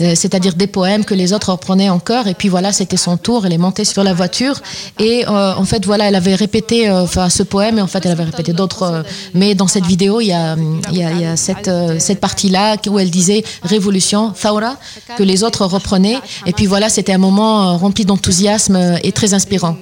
euh, 0.00 0.14
c'est-à-dire 0.14 0.54
des 0.54 0.66
poèmes 0.66 1.04
que 1.04 1.14
les 1.14 1.32
autres 1.32 1.50
reprenaient 1.50 1.90
en 1.90 1.98
chœur. 1.98 2.26
Et 2.26 2.34
puis 2.34 2.48
voilà, 2.48 2.72
c'était 2.72 2.96
son 2.96 3.16
tour. 3.16 3.46
Elle 3.46 3.52
est 3.52 3.58
montée 3.58 3.84
sur 3.84 4.04
la 4.04 4.14
voiture 4.14 4.60
et 4.98 5.26
euh, 5.26 5.54
en 5.54 5.64
fait 5.64 5.84
voilà, 5.84 6.08
elle 6.08 6.14
avait 6.14 6.34
répété 6.34 6.90
enfin 6.90 7.28
ce 7.28 7.42
poème 7.42 7.78
et 7.78 7.82
en 7.82 7.86
fait 7.86 8.04
elle 8.04 8.12
avait 8.12 8.24
répété 8.24 8.52
d'autres. 8.52 9.04
mais 9.34 9.54
dans 9.54 9.66
cette 9.66 9.86
vidéo, 9.86 10.20
il 10.20 10.28
y 10.28 10.32
a, 10.32 10.56
il 10.90 10.98
y 10.98 11.02
a, 11.02 11.36
cette 11.36 11.70
cette 11.98 12.20
partie-là 12.20 12.76
où 12.88 12.98
elle 12.98 13.10
disait 13.10 13.44
révolution, 13.62 14.32
Thaura, 14.40 14.76
que 15.16 15.22
les 15.22 15.44
autres 15.44 15.64
reprenaient. 15.64 16.18
Et 16.46 16.52
puis 16.52 16.66
voilà, 16.66 16.88
c'était 16.88 17.12
un 17.12 17.18
moment 17.18 17.76
rempli 17.76 18.04
d'enthousiasme 18.04 18.98
et 19.02 19.12
très 19.12 19.34
inspirant. 19.34 19.76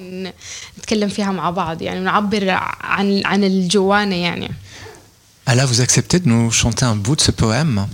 Allah, 5.46 5.66
vous 5.66 5.80
acceptez 5.80 6.20
de 6.20 6.28
nous 6.28 6.50
chanter 6.50 6.84
un 6.84 6.96
bout 6.96 7.16
de 7.16 7.20
ce 7.20 7.30
poème 7.30 7.86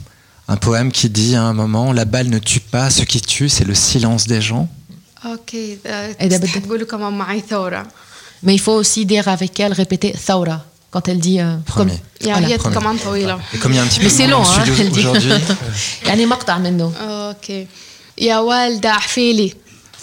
Un 0.48 0.56
poème 0.56 0.92
qui 0.92 1.08
dit 1.08 1.34
à 1.34 1.42
un 1.42 1.54
moment 1.54 1.92
La 1.92 2.04
balle 2.04 2.28
ne 2.28 2.38
tue 2.38 2.60
pas, 2.60 2.90
ce 2.90 3.02
qui 3.02 3.20
tue, 3.20 3.48
c'est 3.48 3.64
le 3.64 3.74
silence 3.74 4.26
des 4.26 4.42
gens. 4.42 4.68
Ok, 5.24 5.54
euh, 5.54 6.12
Mais 8.42 8.54
il 8.54 8.60
faut 8.60 8.72
aussi 8.72 9.04
dire 9.04 9.26
avec 9.28 9.58
elle, 9.58 9.72
répéter 9.72 10.12
Thaura 10.12 10.64
quand 10.90 11.06
elle 11.08 11.20
dit 11.20 11.40
euh, 11.40 11.56
comme, 11.74 11.90
Et 11.90 12.28
comme 12.30 12.42
il 12.42 12.48
y 12.48 12.52
a 13.78 13.82
un 13.82 13.86
petit 13.86 13.98
peu 13.98 14.04
Mais 14.04 14.10
c'est 14.10 14.26
long, 14.26 14.42
hein, 14.42 14.64
elle 14.78 14.90
dit. 14.90 15.00
aujourd'hui. 15.00 15.32
يعني 16.06 16.26
مقطع 16.26 16.58
منه. 16.58 16.92
اوكي 17.00 17.66
يا 18.18 18.38
والدة 18.38 18.90
احفيلي 18.90 19.54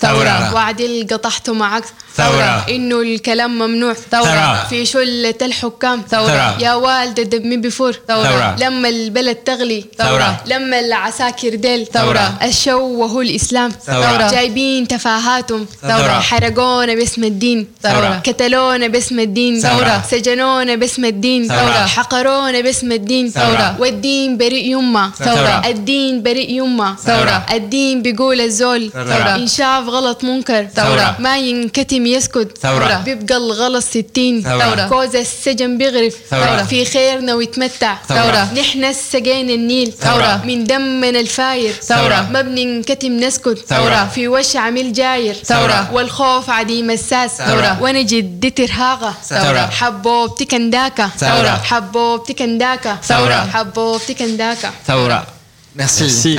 ثورة 0.02 0.54
وعدل 0.54 1.06
قطعت 1.10 1.50
معك 1.50 1.84
ثورة 2.16 2.64
انه 2.70 3.00
الكلام 3.00 3.58
ممنوع 3.58 3.92
ثورة 4.10 4.66
في 4.70 4.86
شلة 4.86 5.34
الحكام 5.42 6.02
ثورة 6.10 6.62
يا 6.62 6.74
والدة 6.74 7.22
دمي 7.22 7.56
بفور 7.56 7.92
ثورة 8.08 8.56
لما 8.60 8.88
البلد 8.88 9.36
تغلي 9.36 9.84
ثورة 9.98 10.40
لما 10.46 10.80
العساكر 10.80 11.54
ديل 11.54 11.86
ثورة 11.86 12.34
الشو 12.42 12.80
وهو 12.80 13.20
الاسلام 13.20 13.70
ثورة 13.86 14.30
جايبين 14.30 14.88
تفاهاتهم 14.88 15.66
ثورة 15.82 16.20
حرقونا 16.20 16.94
باسم 16.94 17.24
الدين 17.24 17.66
ثورة 17.82 18.22
قتلونا 18.26 18.86
باسم 18.86 19.20
الدين 19.20 19.60
ثورة 19.60 20.02
سجنونا 20.10 20.74
باسم 20.74 21.04
الدين 21.04 21.48
ثورة 21.48 21.86
حقرونا 21.86 22.60
باسم 22.60 22.92
الدين 22.92 23.30
ثورة 23.30 23.76
والدين 23.80 24.36
بريء 24.36 24.70
يما 24.78 25.10
ثورة 25.18 25.62
الدين 25.66 26.22
بريء 26.22 26.50
يما 26.50 26.96
ثورة 27.04 27.46
الدين 27.52 28.02
بيقول 28.02 28.40
الزول 28.40 28.90
ثورة 28.90 29.34
إن 29.36 29.46
شاف 29.46 29.89
غلط 29.90 30.24
منكر 30.24 30.66
ثورة 30.76 31.16
ما 31.18 31.38
ينكتم 31.38 32.06
يسكت 32.06 32.58
ثورة 32.62 33.02
بيبقى 33.04 33.36
الغلط 33.36 33.84
ستين 33.84 34.42
ثورة 34.42 34.88
كوز 34.88 35.16
السجن 35.16 35.78
بيغرف 35.78 36.14
ثورة 36.30 36.62
في 36.62 36.84
خيرنا 36.84 37.34
ويتمتع 37.34 37.96
ثورة 38.08 38.42
نحن 38.60 38.92
سقينا 38.92 39.54
النيل 39.54 39.92
ثورة 39.92 40.42
من 40.44 40.64
دمنا 40.64 41.20
الفاير 41.20 41.72
ثورة 41.72 42.28
ما 42.32 42.42
بننكتم 42.42 43.12
نسكت 43.16 43.58
ثورة 43.68 44.10
في 44.14 44.28
وش 44.28 44.56
عميل 44.56 44.92
جاير 44.92 45.34
ثورة 45.34 45.90
والخوف 45.92 46.50
عديم 46.50 46.90
الساس 46.90 47.30
ثورة 47.38 47.82
وأنا 47.82 48.02
جدتي 48.02 48.64
رهاغة 48.64 49.14
ثورة 49.24 49.66
حبوبتي 49.80 50.44
كنداكا 50.44 51.10
ثورة 51.18 51.60
حبوبتي 51.64 52.34
كنداكا 52.34 52.98
ثورة 53.02 53.48
حبوبتي 53.54 54.14
كنداكا 54.14 54.70
ثورة 54.86 55.39
Merci. 55.80 56.36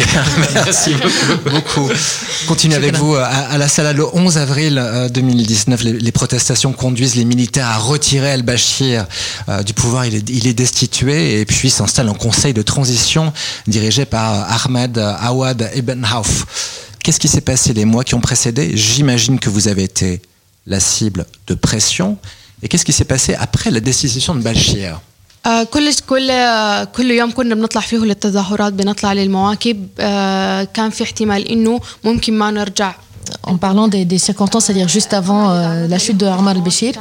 Merci. 0.54 0.96
Beaucoup. 1.50 1.90
Continue 2.48 2.76
avec 2.76 2.96
vous 2.96 3.16
à, 3.16 3.26
à, 3.26 3.58
la 3.58 3.68
Salah 3.68 3.92
le 3.92 4.06
11 4.16 4.38
avril 4.38 5.10
2019. 5.12 5.82
Les, 5.82 5.94
les, 5.94 6.12
protestations 6.12 6.74
conduisent 6.74 7.16
les 7.16 7.26
militaires 7.26 7.66
à 7.66 7.80
retirer 7.80 8.28
El-Bashir 8.28 9.08
euh, 9.50 9.64
du 9.64 9.74
pouvoir. 9.74 10.06
Il 10.06 10.14
est, 10.14 10.30
il 10.30 10.46
est, 10.46 10.54
destitué 10.54 11.40
et 11.40 11.46
puis 11.46 11.72
s'installe 11.72 12.10
un 12.10 12.14
conseil 12.14 12.54
de 12.54 12.62
transition 12.62 13.34
dirigé 13.66 14.06
par 14.06 14.64
Ahmed 14.64 15.00
Awad 15.00 15.72
Ibn 15.76 16.06
Auf. 16.14 16.46
Qu'est-ce 17.04 17.20
qui 17.20 17.28
s'est 17.28 17.42
passé 17.42 17.74
les 17.74 17.86
mois 17.86 18.04
qui 18.04 18.14
ont 18.14 18.22
précédé? 18.22 18.78
J'imagine 18.78 19.40
que 19.40 19.50
vous 19.50 19.68
avez 19.68 19.84
été 19.84 20.22
la 20.68 20.80
cible 20.80 21.26
de 21.48 21.56
pression. 21.56 22.20
Et 22.62 22.68
qu'est-ce 22.68 22.86
qui 22.86 22.94
s'est 22.94 23.06
passé 23.06 23.34
après 23.34 23.72
la 23.72 23.80
destitution 23.80 24.36
de 24.36 24.42
Bashir 24.42 25.02
آه 25.46 25.64
كل 25.64 25.94
كل 26.10 26.32
آه 26.32 26.84
كل 26.84 27.12
يوم 27.12 27.32
كنا 27.32 27.56
بنطلع 27.56 27.82
فيه 27.82 27.98
للتظاهرات 27.98 28.74
بنطلع 28.74 29.14
للمواكب. 29.14 29.88
آه 30.00 30.64
كان 30.64 30.90
في 30.90 31.04
احتمال 31.04 31.48
إنه 31.48 31.80
ممكن 32.04 32.34
ما 32.38 32.52
نرجع 32.52 32.96
en 33.44 33.58
parlant 33.58 33.88
des, 33.88 34.18
circonstances, 34.18 34.66
c'est-à-dire 34.66 34.88
juste 34.88 35.14
avant 35.14 35.52
euh, 35.52 35.88
la 35.88 35.98
chute 35.98 36.18
de 36.18 36.26
Omar 36.26 36.56
al-Béchir. 36.56 36.94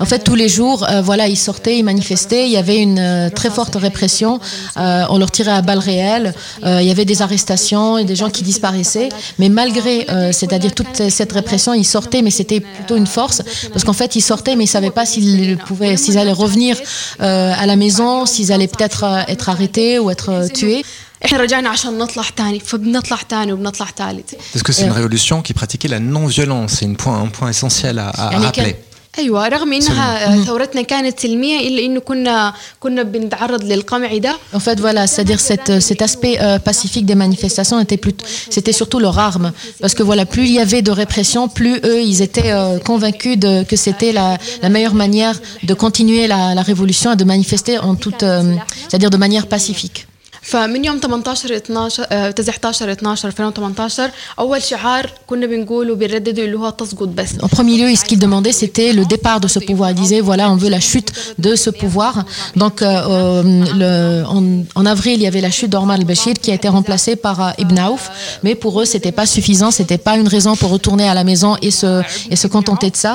En 0.00 0.04
fait, 0.04 0.20
tous 0.20 0.34
les 0.34 0.48
jours, 0.48 0.86
euh, 0.88 1.00
voilà, 1.02 1.28
ils 1.28 1.36
sortaient, 1.36 1.78
ils 1.78 1.82
manifestaient. 1.82 2.46
Il 2.46 2.52
y 2.52 2.56
avait 2.56 2.78
une 2.78 2.98
euh, 2.98 3.30
très 3.30 3.50
forte 3.50 3.74
répression. 3.74 4.40
on 4.76 5.18
leur 5.18 5.30
tirait 5.30 5.52
à 5.52 5.62
balles 5.62 5.78
réelles. 5.78 6.34
il 6.64 6.82
y 6.82 6.90
avait 6.90 7.04
des 7.04 7.22
arrestations 7.22 7.98
et 7.98 8.04
des 8.04 8.16
gens 8.16 8.30
qui 8.30 8.42
disparaissaient. 8.42 9.08
Mais 9.38 9.48
malgré, 9.48 10.06
c'est-à-dire 10.32 10.74
toute 10.74 11.08
cette 11.08 11.32
répression, 11.32 11.74
ils 11.74 11.84
sortaient, 11.84 12.22
mais 12.22 12.30
c'était 12.30 12.60
plutôt 12.60 12.96
une 12.96 13.06
force 13.06 13.42
parce 13.72 13.84
qu'en 13.84 13.92
fait, 13.92 14.16
ils 14.16 14.20
sortaient, 14.20 14.56
mais 14.56 14.64
ils 14.64 14.74
savaient 14.78 14.90
pas 14.90 15.06
s'ils 15.06 15.56
pouvaient, 15.58 15.96
s'ils 15.96 16.18
allaient 16.18 16.32
revenir 16.32 16.76
à 17.18 17.66
la 17.66 17.76
maison, 17.76 18.26
s'ils 18.26 18.52
allaient 18.52 18.68
peut-être 18.68 19.04
être 19.28 19.48
arrêtés 19.48 19.98
ou 19.98 20.10
être 20.10 20.48
tués. 20.52 20.84
احنا 21.25 21.37
رجعنا 21.37 21.69
عشان 21.69 21.97
نطلع 21.97 22.23
تاني 22.37 22.59
فبنطلع 22.59 23.17
تاني 23.29 23.53
وبنطلع 23.53 23.87
ثالث 23.97 24.33
Parce 24.33 24.63
que 24.63 24.71
c'est 24.73 24.85
une 24.85 24.91
révolution 25.01 25.41
qui 25.41 25.53
pratiquait 25.53 25.87
la 25.87 25.99
non-violence, 25.99 26.71
c'est 26.79 26.85
un 26.85 26.93
point, 27.03 27.17
un 27.27 27.31
point 27.37 27.49
essentiel 27.49 27.99
à, 27.99 28.09
à 28.09 28.29
rappeler. 28.39 28.75
ايوه 29.19 29.47
رغم 29.47 29.73
انها 29.73 30.43
ثورتنا 30.45 30.81
كانت 30.81 31.19
سلميه 31.19 31.67
الا 31.67 31.85
انه 31.85 31.99
كنا 31.99 32.53
كنا 32.79 33.03
بنتعرض 33.03 33.63
للقمع 33.63 34.17
ده 34.17 34.35
En 34.55 34.59
fait 34.59 34.79
voilà, 34.79 35.07
c'est-à-dire 35.07 35.39
cet, 35.39 35.79
cet 35.89 36.01
aspect 36.01 36.35
euh, 36.41 36.57
pacifique 36.69 37.05
des 37.05 37.15
manifestations 37.25 37.79
était 37.79 37.97
plus 38.05 38.15
c'était 38.55 38.73
surtout 38.81 38.99
leur 38.99 39.17
arme 39.19 39.51
parce 39.81 39.93
que 39.93 40.03
voilà, 40.09 40.25
plus 40.25 40.45
il 40.49 40.53
y 40.53 40.59
avait 40.67 40.81
de 40.81 40.91
répression, 41.03 41.41
plus 41.59 41.75
eux 41.91 42.01
ils 42.01 42.21
étaient 42.27 42.51
euh, 42.51 42.79
convaincus 42.89 43.35
de, 43.45 43.51
que 43.69 43.75
c'était 43.85 44.13
la, 44.19 44.27
la 44.63 44.69
meilleure 44.73 44.95
manière 45.05 45.35
de 45.69 45.73
continuer 45.85 46.25
la, 46.33 46.41
la 46.59 46.63
révolution 46.71 47.09
et 47.13 47.15
de 47.23 47.25
manifester 47.35 47.75
en 47.89 47.93
toute 48.03 48.23
euh, 48.23 48.55
c'est-à-dire 48.87 49.11
de 49.11 49.19
manière 49.25 49.45
pacifique. 49.55 49.99
فمن 50.47 50.85
يوم 50.85 50.99
18 50.99 51.55
12 51.57 52.05
19 52.35 52.93
12 52.93 53.29
2018 53.29 54.11
اول 54.39 54.63
شعار 54.63 55.09
كنا 55.27 55.45
بنقوله 55.45 55.95
بنردده 55.95 56.45
اللي 56.45 56.57
هو 56.57 56.69
تسقط 56.69 57.07
بس 57.07 57.29
En 57.33 57.47
premier 57.47 57.77
lieu, 57.77 57.95
ce 57.95 58.05
qu'ils 58.05 58.19
demandaient, 58.19 58.51
c'était 58.51 58.91
le 58.93 59.05
départ 59.05 59.39
de 59.39 59.47
ce 59.47 59.59
pouvoir. 59.59 59.91
Ils 59.91 59.95
disaient, 59.95 60.21
voilà, 60.21 60.51
on 60.51 60.57
veut 60.63 60.69
la 60.69 60.79
chute 60.79 61.09
de 61.45 61.55
ce 61.55 61.69
pouvoir. 61.69 62.13
Donc, 62.55 62.81
euh, 62.81 63.43
le, 63.81 64.23
en, 64.35 64.43
en, 64.79 64.85
avril, 64.85 65.15
il 65.19 65.23
y 65.23 65.27
avait 65.27 65.45
la 65.49 65.53
chute 65.57 65.71
d'Omar 65.73 65.95
al-Bashir 65.99 66.33
qui 66.43 66.49
a 66.51 66.55
été 66.59 66.67
remplacée 66.77 67.15
par 67.15 67.37
euh, 67.41 67.63
Ibn 67.63 67.77
Auf. 67.87 68.03
Mais 68.43 68.53
pour 68.55 68.73
eux, 68.81 68.87
c'était 68.93 69.15
pas 69.19 69.27
suffisant, 69.35 69.71
c'était 69.79 70.01
pas 70.07 70.15
une 70.21 70.27
raison 70.35 70.53
pour 70.61 70.69
retourner 70.77 71.07
à 71.13 71.15
la 71.19 71.23
maison 71.31 71.51
et 71.67 71.71
se, 71.71 71.91
et 72.31 72.37
se 72.43 72.47
contenter 72.55 72.89
de 72.95 72.99
ça. 73.05 73.13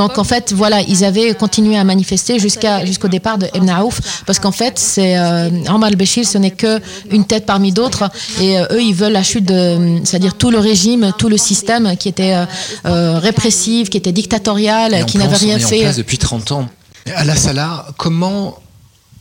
Donc, 0.00 0.12
en 0.22 0.26
fait, 0.32 0.46
voilà, 0.62 0.78
ils 0.92 1.02
avaient 1.10 1.30
continué 1.44 1.76
à 1.82 1.84
manifester 1.84 2.34
jusqu'à, 2.38 2.84
jusqu'au 2.84 3.08
départ 3.08 3.38
de 3.42 3.46
Ibn 3.58 3.70
Auf. 3.82 3.96
Parce 4.26 4.38
qu'en 4.42 4.56
fait, 4.60 4.74
c'est, 4.78 5.12
euh, 5.18 5.74
Omar 5.74 5.88
al-Bashir, 5.92 6.24
ce 6.26 6.38
n'est 6.38 6.56
que 6.62 6.73
une 7.09 7.25
tête 7.25 7.45
parmi 7.45 7.71
d'autres. 7.71 8.09
Et 8.39 8.59
euh, 8.59 8.65
eux, 8.71 8.81
ils 8.81 8.93
veulent 8.93 9.13
la 9.13 9.23
chute 9.23 9.45
de, 9.45 9.99
c'est-à-dire 10.03 10.35
tout 10.35 10.51
le 10.51 10.59
régime, 10.59 11.11
tout 11.17 11.29
le 11.29 11.37
système 11.37 11.95
qui 11.97 12.09
était 12.09 12.33
euh, 12.33 12.45
euh, 12.85 13.19
répressif, 13.19 13.89
qui 13.89 13.97
était 13.97 14.11
dictatorial, 14.11 15.05
qui 15.05 15.17
n'avait 15.17 15.35
rien 15.35 15.59
fait. 15.59 15.79
En 15.79 15.83
place 15.83 15.97
depuis 15.97 16.17
30 16.17 16.51
ans. 16.51 16.69
À 17.15 17.23
la 17.23 17.35
Salah, 17.35 17.87
comment 17.97 18.57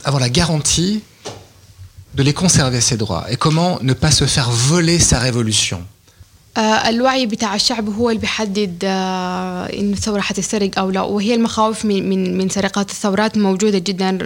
avoir 0.05 0.21
la 0.21 0.31
garantie 0.31 1.03
de 2.15 2.23
les 2.23 2.33
conserver 2.33 2.81
ces 2.81 2.97
droits? 2.97 3.27
Et 3.31 3.37
comment 3.37 3.79
ne 3.83 3.93
pas 3.93 4.11
se 4.11 4.25
faire 4.25 4.51
voler 4.51 4.99
sa 4.99 5.19
révolution? 5.19 5.83
الوعي 6.60 7.26
بتاع 7.26 7.56
الشعب 7.56 7.90
هو 7.90 8.10
اللي 8.10 8.22
بيحدد 8.22 8.78
انه 8.84 9.94
الثوره 9.94 10.22
حتسرق 10.22 10.80
او 10.80 10.90
لا 10.90 11.02
وهي 11.02 11.34
المخاوف 11.36 11.86
من 11.86 12.10
من 12.10 12.38
من 12.38 12.50
سرقات 12.50 12.90
الثورات 12.90 13.38
موجوده 13.38 13.78
جدا 13.78 14.18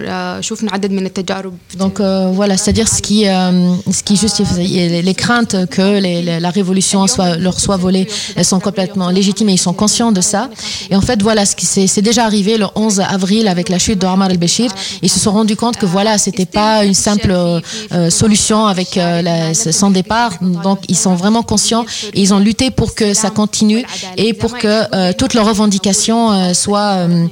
شفنا 0.41 0.71
عدد 0.71 0.91
من 0.91 1.05
التجارب 1.05 1.53
donc 1.77 1.99
euh, 1.99 2.31
voilà 2.39 2.57
c'est-à-dire 2.57 2.87
ce 2.87 3.01
qui 3.01 3.27
euh, 3.27 3.75
ce 3.97 4.03
qui 4.07 4.15
justifie 4.15 5.01
les 5.09 5.15
craintes 5.23 5.55
que 5.75 5.87
les, 6.05 6.21
les, 6.27 6.39
la 6.39 6.49
révolution 6.49 6.99
soit 7.07 7.35
leur 7.45 7.57
soit 7.59 7.77
volée 7.85 8.05
elles 8.35 8.49
sont 8.53 8.61
complètement 8.69 9.09
légitimes 9.09 9.49
et 9.49 9.53
ils 9.59 9.65
sont 9.67 9.77
conscients 9.83 10.11
de 10.11 10.21
ça 10.31 10.43
et 10.91 10.95
en 10.95 11.01
fait 11.07 11.19
voilà 11.21 11.43
ce 11.49 11.55
qui 11.59 11.65
c'est 11.93 12.05
déjà 12.09 12.23
arrivé 12.29 12.53
le 12.57 12.67
11 12.75 12.99
avril 13.17 13.47
avec 13.47 13.67
la 13.69 13.79
chute 13.85 13.99
de 14.03 14.07
Omar 14.07 14.29
al-Bashir 14.29 14.69
ils 15.05 15.11
se 15.15 15.19
sont 15.19 15.33
rendus 15.39 15.57
compte 15.63 15.77
que 15.81 15.85
voilà 15.85 16.17
c'était 16.17 16.51
pas 16.61 16.85
une 16.89 16.99
simple 17.09 17.31
euh, 17.31 18.09
solution 18.21 18.59
avec 18.73 18.89
la, 19.27 19.53
son 19.81 19.89
départ 19.99 20.31
donc 20.67 20.79
ils 20.93 20.99
sont 21.05 21.15
vraiment 21.23 21.43
conscients 21.53 21.85
ils 22.18 22.34
ont 22.34 22.38
lutté 22.38 22.70
pour 22.70 22.94
que 22.94 23.14
ça 23.14 23.30
continue 23.30 23.84
et 24.16 24.32
pour 24.34 24.58
que 24.58 24.66
euh, 24.94 25.12
toutes 25.16 25.34
leurs 25.34 25.46
revendications 25.46 26.32
euh, 26.32 26.52
soient 26.52 27.06
euh, 27.08 27.26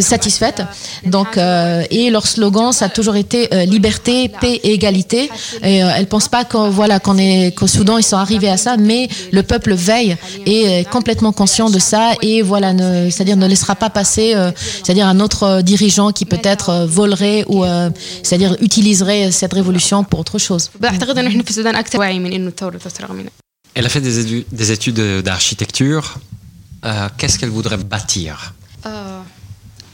satisfaites. 0.00 0.62
Donc, 1.04 1.38
et 1.90 2.10
leur 2.10 2.26
slogan, 2.26 2.72
ça 2.72 2.86
a 2.86 2.88
toujours 2.88 3.16
été 3.16 3.48
liberté, 3.66 4.28
paix 4.28 4.60
et 4.62 4.72
égalité. 4.74 5.30
Et 5.62 5.76
elles 5.78 6.06
pensent 6.06 6.28
pas 6.28 6.44
qu'au 6.44 6.70
voilà, 6.70 6.98
qu'on 6.98 7.18
est 7.18 7.54
qu'au 7.56 7.66
Soudan 7.66 7.98
ils 7.98 8.04
sont 8.04 8.16
arrivés 8.16 8.48
à 8.48 8.56
ça, 8.56 8.76
mais 8.76 9.08
le 9.32 9.42
peuple 9.42 9.74
veille 9.74 10.16
et 10.46 10.80
est 10.80 10.90
complètement 10.90 11.32
conscient 11.32 11.70
de 11.70 11.78
ça 11.78 12.12
et 12.22 12.42
voilà, 12.42 12.72
c'est-à-dire 13.10 13.36
ne 13.36 13.46
laissera 13.46 13.74
pas 13.74 13.90
passer, 13.90 14.34
c'est-à-dire 14.82 15.06
un 15.06 15.20
autre 15.20 15.60
dirigeant 15.62 16.10
qui 16.10 16.24
peut-être 16.24 16.86
volerait 16.86 17.44
ou 17.48 17.64
c'est-à-dire 18.22 18.56
utiliserait 18.60 19.30
cette 19.30 19.52
révolution 19.52 20.04
pour 20.04 20.20
autre 20.20 20.38
chose. 20.38 20.70
Elle 23.75 23.85
a 23.85 23.89
fait 23.89 24.01
des, 24.01 24.19
édu 24.19 24.45
des 24.51 24.71
études 24.71 25.01
d'architecture. 25.21 26.19
Euh, 26.85 27.07
Qu'est-ce 27.17 27.37
qu'elle 27.39 27.49
voudrait 27.49 27.77
bâtir 27.77 28.53
euh, 28.85 29.21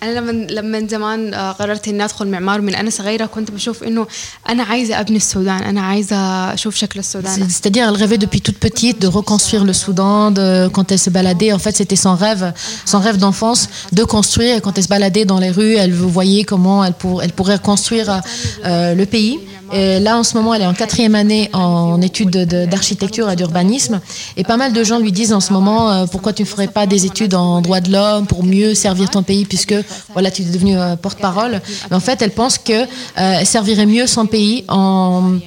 انا 0.03 0.19
لما 0.19 0.31
لما 0.31 0.88
زمان 0.88 1.36
قررت 1.36 1.88
اني 1.88 2.05
ادخل 2.05 2.27
معمار 2.27 2.62
من 2.62 2.75
انا 2.75 2.89
صغيره 2.89 3.25
كنت 3.25 3.51
بشوف 3.51 3.84
انه 3.84 4.07
انا 4.50 4.63
عايزه 4.63 5.00
ابني 5.00 5.17
السودان 5.17 5.63
انا 5.63 5.81
عايزه 5.81 6.15
اشوف 6.53 6.75
شكل 6.75 7.00
السودان 7.00 7.50
c'est-à-dire 7.50 7.88
elle 7.89 8.03
rêvait 8.03 8.17
depuis 8.25 8.41
toute 8.41 8.57
petite 8.57 9.01
de 9.01 9.07
reconstruire 9.07 9.63
le 9.63 9.74
Soudan 9.74 10.31
de, 10.31 10.67
quand 10.74 10.91
elle 10.91 11.00
se 11.00 11.10
baladait 11.10 11.51
en 11.53 11.60
fait 11.60 11.75
c'était 11.75 11.95
son 11.95 12.15
rêve 12.15 12.53
son 12.86 13.00
rêve 13.00 13.17
d'enfance 13.17 13.69
de 14.00 14.03
construire 14.03 14.57
et 14.57 14.62
quand 14.62 14.77
elle 14.77 14.84
se 14.84 14.93
baladait 14.95 15.25
dans 15.25 15.39
les 15.45 15.51
rues 15.60 15.75
elle 15.84 15.93
voyait 15.93 16.43
comment 16.43 16.84
elle, 16.86 16.93
pour, 16.93 17.24
elle 17.24 17.34
pourrait 17.39 17.60
reconstruire 17.62 18.07
euh, 18.12 18.93
le 19.01 19.05
pays 19.05 19.39
là, 19.72 20.18
en 20.18 20.24
ce 20.24 20.36
moment, 20.36 20.54
elle 20.54 20.62
est 20.62 20.66
en 20.66 20.74
quatrième 20.74 21.14
année 21.14 21.50
en 21.52 22.00
études 22.02 22.30
d'architecture 22.30 23.30
et 23.30 23.36
d'urbanisme. 23.36 24.00
Et 24.36 24.44
pas 24.44 24.56
mal 24.56 24.72
de 24.72 24.84
gens 24.84 24.98
lui 24.98 25.12
disent 25.12 25.32
en 25.32 25.40
ce 25.40 25.52
moment, 25.52 25.90
euh, 25.90 26.06
pourquoi 26.06 26.32
tu 26.32 26.42
ne 26.42 26.46
ferais 26.46 26.68
pas 26.68 26.86
des 26.86 27.06
études 27.06 27.34
en 27.34 27.60
droit 27.60 27.80
de 27.80 27.90
l'homme 27.92 28.26
pour 28.26 28.44
mieux 28.44 28.74
servir 28.74 29.10
ton 29.10 29.22
pays, 29.22 29.44
puisque 29.44 29.74
voilà, 30.12 30.30
tu 30.30 30.42
es 30.42 30.44
devenue 30.44 30.78
euh, 30.78 30.96
porte-parole. 30.96 31.60
Mais 31.90 31.96
en 31.96 32.00
fait, 32.00 32.22
elle 32.22 32.32
pense 32.32 32.58
qu'elle 32.58 32.88
euh, 33.18 33.44
servirait 33.44 33.86
mieux 33.86 34.06
son 34.06 34.26
pays 34.26 34.64
en 34.68 35.38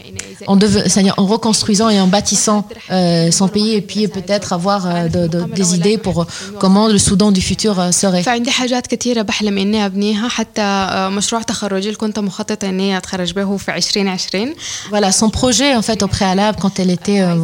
reconstruisant 0.47 1.89
et 1.89 1.99
en 1.99 2.07
bâtissant 2.07 2.67
son 3.31 3.47
pays, 3.47 3.75
et 3.75 3.81
puis 3.81 4.07
peut-être 4.07 4.53
avoir 4.53 4.87
des 5.09 5.75
idées 5.75 5.97
pour 5.97 6.25
comment 6.59 6.87
le 6.87 6.97
Soudan 6.97 7.31
du 7.31 7.41
futur 7.41 7.93
serait. 7.93 8.23
Voilà, 14.89 15.11
son 15.11 15.29
projet 15.29 15.75
en 15.75 15.81
fait 15.81 16.03
au 16.03 16.07
préalable 16.07 16.57
quand 16.61 16.79
elle 16.79 16.89
était 16.89 17.21
euh, 17.21 17.35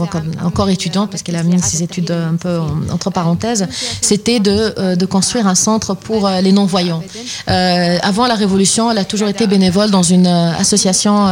encore 0.43 0.69
étudiante, 0.69 1.09
parce 1.09 1.23
qu'elle 1.23 1.35
a 1.35 1.43
mis 1.43 1.59
ses 1.61 1.83
études 1.83 2.11
un 2.11 2.35
peu 2.35 2.59
entre 2.91 3.09
parenthèses, 3.09 3.67
c'était 4.01 4.39
de, 4.39 4.73
euh, 4.77 4.95
de, 4.95 5.05
construire 5.05 5.47
un 5.47 5.55
centre 5.55 5.93
pour 5.95 6.27
euh, 6.27 6.41
les 6.41 6.51
non-voyants. 6.51 7.03
avant 7.47 8.27
la 8.27 8.35
Révolution, 8.35 8.91
elle 8.91 8.97
a 8.97 9.05
toujours 9.05 9.27
été 9.27 9.47
bénévole 9.47 9.89
dans 9.91 10.03
une 10.03 10.27
association 10.27 11.27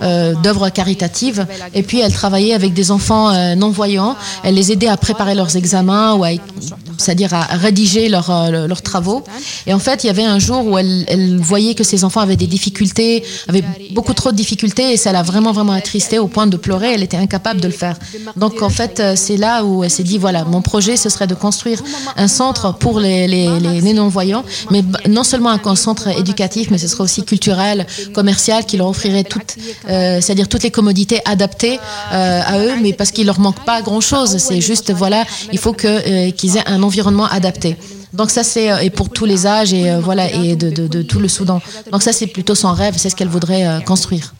d'œuvres 0.00 0.68
caritatives, 0.70 1.46
et 1.74 1.82
puis 1.82 2.00
elle 2.00 2.12
travaillait 2.12 2.54
avec 2.54 2.72
des 2.72 2.90
enfants 2.90 3.32
non-voyants. 3.56 4.16
Elle 4.44 4.54
les 4.54 4.72
aidait 4.72 4.88
à 4.88 4.96
préparer 4.96 5.34
leurs 5.34 5.56
examens 5.56 6.14
ou 6.14 6.24
à 6.24 6.30
c'est-à-dire 7.02 7.34
à 7.34 7.44
rédiger 7.56 8.08
leurs, 8.08 8.50
leurs 8.50 8.82
travaux. 8.82 9.24
Et 9.66 9.74
en 9.74 9.78
fait, 9.78 10.04
il 10.04 10.06
y 10.06 10.10
avait 10.10 10.24
un 10.24 10.38
jour 10.38 10.66
où 10.66 10.78
elle, 10.78 11.38
voyait 11.40 11.74
que 11.74 11.84
ses 11.84 12.04
enfants 12.04 12.20
avaient 12.20 12.36
des 12.36 12.46
difficultés, 12.46 13.24
avaient 13.48 13.64
beaucoup 13.90 14.14
trop 14.14 14.30
de 14.30 14.36
difficultés 14.36 14.92
et 14.92 14.96
ça 14.96 15.12
l'a 15.12 15.22
vraiment, 15.22 15.52
vraiment 15.52 15.72
attristé 15.72 16.18
au 16.18 16.28
point 16.28 16.46
de 16.46 16.56
pleurer. 16.56 16.92
Elle 16.94 17.02
était 17.02 17.16
incapable 17.16 17.60
de 17.60 17.68
le 17.68 17.72
faire. 17.72 17.96
Donc, 18.36 18.62
en 18.62 18.70
fait, 18.70 19.00
euh, 19.00 19.14
c'est 19.16 19.36
là 19.36 19.64
où 19.64 19.84
elle 19.84 19.90
s'est 19.90 20.02
dit 20.02 20.18
voilà, 20.18 20.44
mon 20.44 20.62
projet, 20.62 20.96
ce 20.96 21.08
serait 21.08 21.26
de 21.26 21.34
construire 21.34 21.82
un 22.16 22.28
centre 22.28 22.74
pour 22.74 23.00
les, 23.00 23.26
les, 23.28 23.92
non-voyants, 23.92 24.44
mais 24.70 24.82
non 25.08 25.24
seulement 25.24 25.50
un 25.50 25.76
centre 25.76 26.08
éducatif, 26.08 26.70
mais 26.70 26.78
ce 26.78 26.88
serait 26.88 27.04
aussi 27.04 27.22
culturel, 27.24 27.86
commercial, 28.14 28.64
qui 28.64 28.76
leur 28.76 28.88
offrirait 28.88 29.24
toutes, 29.24 29.56
euh, 29.88 30.20
c'est-à-dire 30.20 30.48
toutes 30.48 30.62
les 30.62 30.70
commodités 30.70 31.20
adaptées 31.24 31.78
euh, 32.12 32.40
à 32.44 32.58
eux, 32.58 32.72
mais 32.80 32.92
parce 32.92 33.10
qu'il 33.10 33.26
leur 33.26 33.40
manque 33.40 33.64
pas 33.64 33.82
grand-chose. 33.82 34.38
C'est 34.38 34.60
juste, 34.60 34.92
voilà, 34.92 35.24
il 35.52 35.58
faut 35.58 35.72
que, 35.72 36.30
qu'ils 36.30 36.56
aient 36.56 36.66
un 36.66 36.82
environnement 36.82 36.91
adapté. 37.30 37.76
Donc 38.12 38.30
ça 38.30 38.44
c'est 38.44 38.84
et 38.84 38.90
pour 38.90 39.08
tous 39.08 39.24
les 39.24 39.46
âges 39.46 39.72
et 39.72 39.96
voilà 40.00 40.30
et 40.30 40.56
de, 40.56 41.02
tout 41.02 41.18
le 41.18 41.28
Soudan. 41.28 41.60
Donc 41.90 42.02
ça 42.02 42.12
c'est 42.12 42.26
plutôt 42.26 42.54
son 42.54 42.72
rêve, 42.72 42.94
c'est 42.96 43.08
ce 43.08 43.16
qu'elle 43.16 43.28
voudrait 43.28 43.82
construire. 43.84 44.34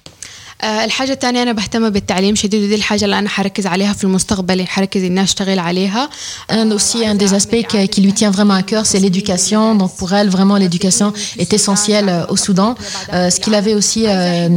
الحاجة 0.64 1.12
الثانية 1.12 1.44
أنا 1.44 1.52
بهتم 1.52 1.90
بالتعليم 1.90 2.36
شديد 2.36 2.64
ودي 2.64 2.76
الحاجة 2.76 3.06
اللي 3.06 3.20
أنا 3.20 3.30
حركز 3.30 3.66
عليها 3.66 3.94
في 3.94 4.04
المستقبل 4.04 4.68
حركز 4.68 5.04
إني 5.04 5.24
أشتغل 5.24 5.60
عليها. 5.60 6.10
Un 6.52 6.72
aussi 6.72 7.06
un 7.06 7.16
des 7.16 7.34
aspects 7.34 7.66
qui 7.92 8.02
lui 8.02 8.14
tient 8.14 8.32
vraiment 8.32 8.54
à 8.54 8.64
cœur, 8.64 8.86
c'est 8.86 9.00
l'éducation. 9.00 9.76
Donc 9.76 9.96
pour 9.98 10.14
elle, 10.14 10.30
vraiment 10.30 10.58
l'éducation 10.58 11.14
est 11.38 11.54
essentielle 11.54 12.26
au 12.30 12.38
Soudan. 12.38 12.76
Euh, 13.14 13.30
ce 13.30 13.40
qui 13.40 13.50
l'avait 13.50 13.76
aussi 13.76 14.06
euh, 14.08 14.50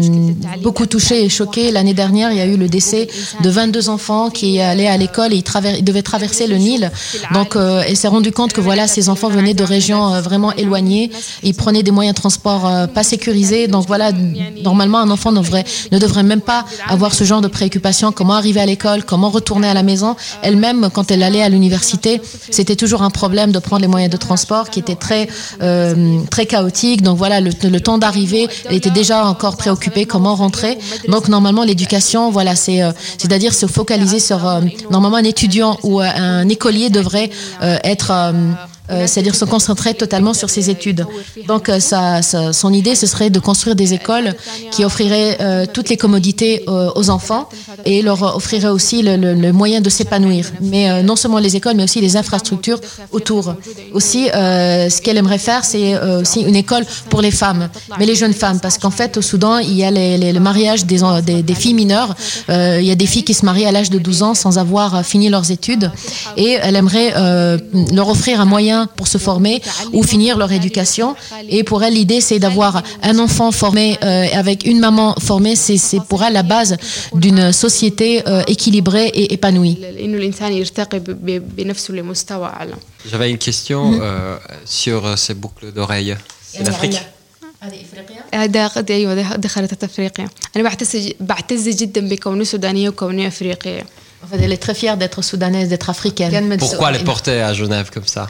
beaucoup 0.63 0.87
touché 0.87 1.25
et 1.25 1.29
choqué 1.29 1.71
l'année 1.71 1.95
dernière, 1.95 2.33
il 2.33 2.39
y 2.39 2.41
a 2.41 2.47
eu 2.47 2.57
le 2.57 2.69
décès 2.69 3.09
de 3.45 3.51
22 3.51 3.89
enfants 3.89 4.31
qui 4.31 4.61
allaient 4.61 4.87
à 4.87 4.97
l'école 4.97 5.33
et 5.33 5.37
ils, 5.37 5.85
devaient 5.85 6.03
traverser 6.03 6.47
le 6.47 6.57
Nil. 6.57 6.91
Donc 7.35 7.57
euh, 7.57 7.83
elle 7.87 7.97
s'est 7.97 8.09
rendue 8.09 8.33
compte 8.33 8.53
que 8.53 8.61
voilà, 8.61 8.87
ces 8.87 9.09
enfants 9.09 9.29
venaient 9.29 9.55
de 9.55 9.65
régions 9.65 10.15
euh, 10.15 10.21
vraiment 10.21 10.53
éloignées. 10.55 11.11
Ils 11.43 11.55
prenaient 11.55 11.83
des 11.83 11.91
moyens 11.91 12.15
de 12.15 12.21
transport 12.21 12.67
euh, 12.67 12.87
pas 12.87 13.03
sécurisés. 13.03 13.69
Donc 13.69 13.87
voilà, 13.87 14.13
normalement 14.63 14.99
un 14.99 15.11
enfant 15.11 15.33
devrait 15.33 15.65
ne 15.96 16.00
devrait 16.00 16.24
même 16.24 16.42
pas 16.42 16.66
avoir 16.88 17.14
ce 17.14 17.24
genre 17.24 17.42
de 17.42 17.48
préoccupation, 17.48 18.12
comment 18.12 18.34
arriver 18.34 18.60
à 18.60 18.66
l'école, 18.66 19.04
comment 19.04 19.30
retourner 19.30 19.68
à 19.68 19.74
la 19.74 19.84
maison? 19.84 20.16
Elle-même, 20.42 20.90
quand 20.94 21.12
elle 21.12 21.24
allait 21.24 21.42
à 21.42 21.50
l'université, 21.50 22.22
c'était 22.52 22.76
toujours 22.76 23.02
un 23.02 23.10
problème 23.10 23.52
de 23.52 23.60
prendre 23.60 23.82
les 23.82 23.88
moyens 23.88 24.12
de 24.12 24.18
transport 24.18 24.70
qui 24.70 24.80
étaient 24.80 24.96
très, 24.96 25.28
euh, 25.62 26.20
très 26.30 26.46
chaotiques. 26.46 27.02
Donc 27.02 27.18
voilà, 27.18 27.40
le, 27.42 27.80
temps 27.80 27.98
d'arriver, 27.98 28.48
elle 28.70 28.76
était 28.76 28.90
déjà 28.90 29.26
encore 29.26 29.58
préoccupée, 29.58 30.06
comment 30.06 30.36
rentrer? 30.36 30.78
Donc 31.08 31.28
normalement, 31.28 31.64
l'éducation, 31.64 32.32
voilà, 32.32 32.56
c'est, 32.56 32.82
euh, 32.82 32.92
c'est-à-dire 33.18 33.54
se 33.54 33.66
focaliser 33.66 34.20
sur, 34.20 34.48
euh, 34.48 34.62
normalement, 34.92 35.18
un 35.18 35.24
étudiant 35.24 35.78
ou 35.84 36.00
un 36.00 36.48
écolier 36.50 36.90
devrait 36.90 37.30
être 37.62 38.34
euh, 38.92 39.08
c'est-à-dire 39.08 39.36
se 39.36 39.46
concentrer 39.46 39.96
totalement 39.96 40.34
sur 40.34 40.50
ses 40.50 40.70
études. 40.70 41.06
Donc 41.48 41.70
euh, 41.70 41.80
son 41.80 42.74
idée, 42.74 42.96
ce 42.96 43.08
serait 43.08 43.30
de 43.32 43.40
construire 43.40 43.76
des 43.76 43.94
écoles 43.94 44.36
qui 44.72 44.86
offriraient 44.86 45.38
euh, 45.42 45.66
toutes 45.72 45.90
les 45.90 45.98
commodités 45.98 46.64
aux 46.68 47.10
enfants 47.10 47.50
et 47.86 48.02
leur 48.02 48.36
offriraient 48.36 48.70
aussi 48.70 49.02
le, 49.02 49.52
moyen 49.52 49.82
de 49.82 49.90
s'épanouir. 49.90 50.52
Mais 50.62 51.04
non 51.04 51.16
seulement 51.16 51.40
les 51.40 51.56
écoles, 51.56 51.76
mais 51.76 51.84
aussi 51.84 52.02
les 52.02 52.18
infrastructures 52.18 52.80
autour. 53.12 53.56
Aussi, 53.94 54.28
ce 54.28 55.02
qu'elle 55.02 55.18
aimerait 55.18 55.38
faire, 55.38 55.66
c'est 55.66 55.98
aussi 56.00 56.42
une 56.42 56.56
école 56.56 56.86
pour 57.10 57.22
les 57.22 57.32
femmes, 57.32 57.70
mais 58.00 58.06
les 58.06 58.16
jeunes 58.16 58.34
femmes, 58.34 58.60
parce 58.60 58.78
qu'en 58.78 58.92
fait, 58.92 59.18
au 59.18 59.22
Soudan, 59.22 59.58
il 59.60 59.74
y 59.74 59.84
a 59.84 59.92
le 59.92 60.40
mariage 60.40 60.86
des, 60.86 61.00
des, 61.42 61.56
filles 61.56 61.74
mineures. 61.74 62.16
il 62.50 62.84
y 62.86 62.92
a 62.92 62.96
des 62.96 63.06
filles 63.06 63.24
qui 63.24 63.34
se 63.34 63.46
marient 63.46 63.66
à 63.66 63.72
l'âge 63.72 63.90
de 63.90 64.00
12 64.00 64.24
ans 64.24 64.34
sans 64.34 64.58
avoir 64.58 65.06
fini 65.06 65.30
leurs 65.30 65.52
études, 65.52 65.92
et 66.38 66.58
elle 66.62 66.76
aimerait 66.76 67.14
leur 67.94 68.10
offrir 68.10 68.42
un 68.42 68.46
moyen 68.46 68.75
pour 68.98 69.08
se 69.08 69.18
former 69.18 69.62
ou 69.94 70.04
finir 70.04 70.38
leur 70.38 70.52
éducation. 70.52 71.16
Et 71.50 71.64
pour 71.64 71.84
elle, 71.84 71.94
l'idée, 71.94 72.22
c'est 72.22 72.40
d'avoir 72.40 72.84
un 73.04 73.18
enfant 73.20 73.52
formé 73.52 73.98
euh, 74.04 74.26
avec 74.34 74.66
une 74.66 74.80
maman 74.80 75.16
formée. 75.20 75.56
C'est 75.56 76.04
pour 76.10 76.24
elle 76.24 76.34
la 76.34 76.44
base 76.44 76.78
d'une 77.14 77.52
société 77.52 78.24
euh, 78.28 78.44
équilibrée 78.48 79.08
et 79.08 79.34
épanouie. 79.34 79.78
J'avais 83.10 83.30
une 83.30 83.38
question 83.38 83.92
mm-hmm. 83.92 84.00
euh, 84.02 84.38
sur 84.66 85.18
ces 85.18 85.34
boucles 85.34 85.72
d'oreilles. 85.72 86.16
C'est 86.52 86.64
l'Afrique 86.64 87.00
Elle 94.32 94.52
est 94.52 94.58
très 94.58 94.74
fière 94.74 94.98
d'être 94.98 95.22
soudanaise, 95.22 95.70
d'être 95.70 95.90
africaine. 95.90 96.58
Pourquoi 96.58 96.92
les 96.92 97.00
porter 97.00 97.42
à 97.42 97.54
Genève 97.54 97.90
comme 97.92 98.08
ça? 98.08 98.28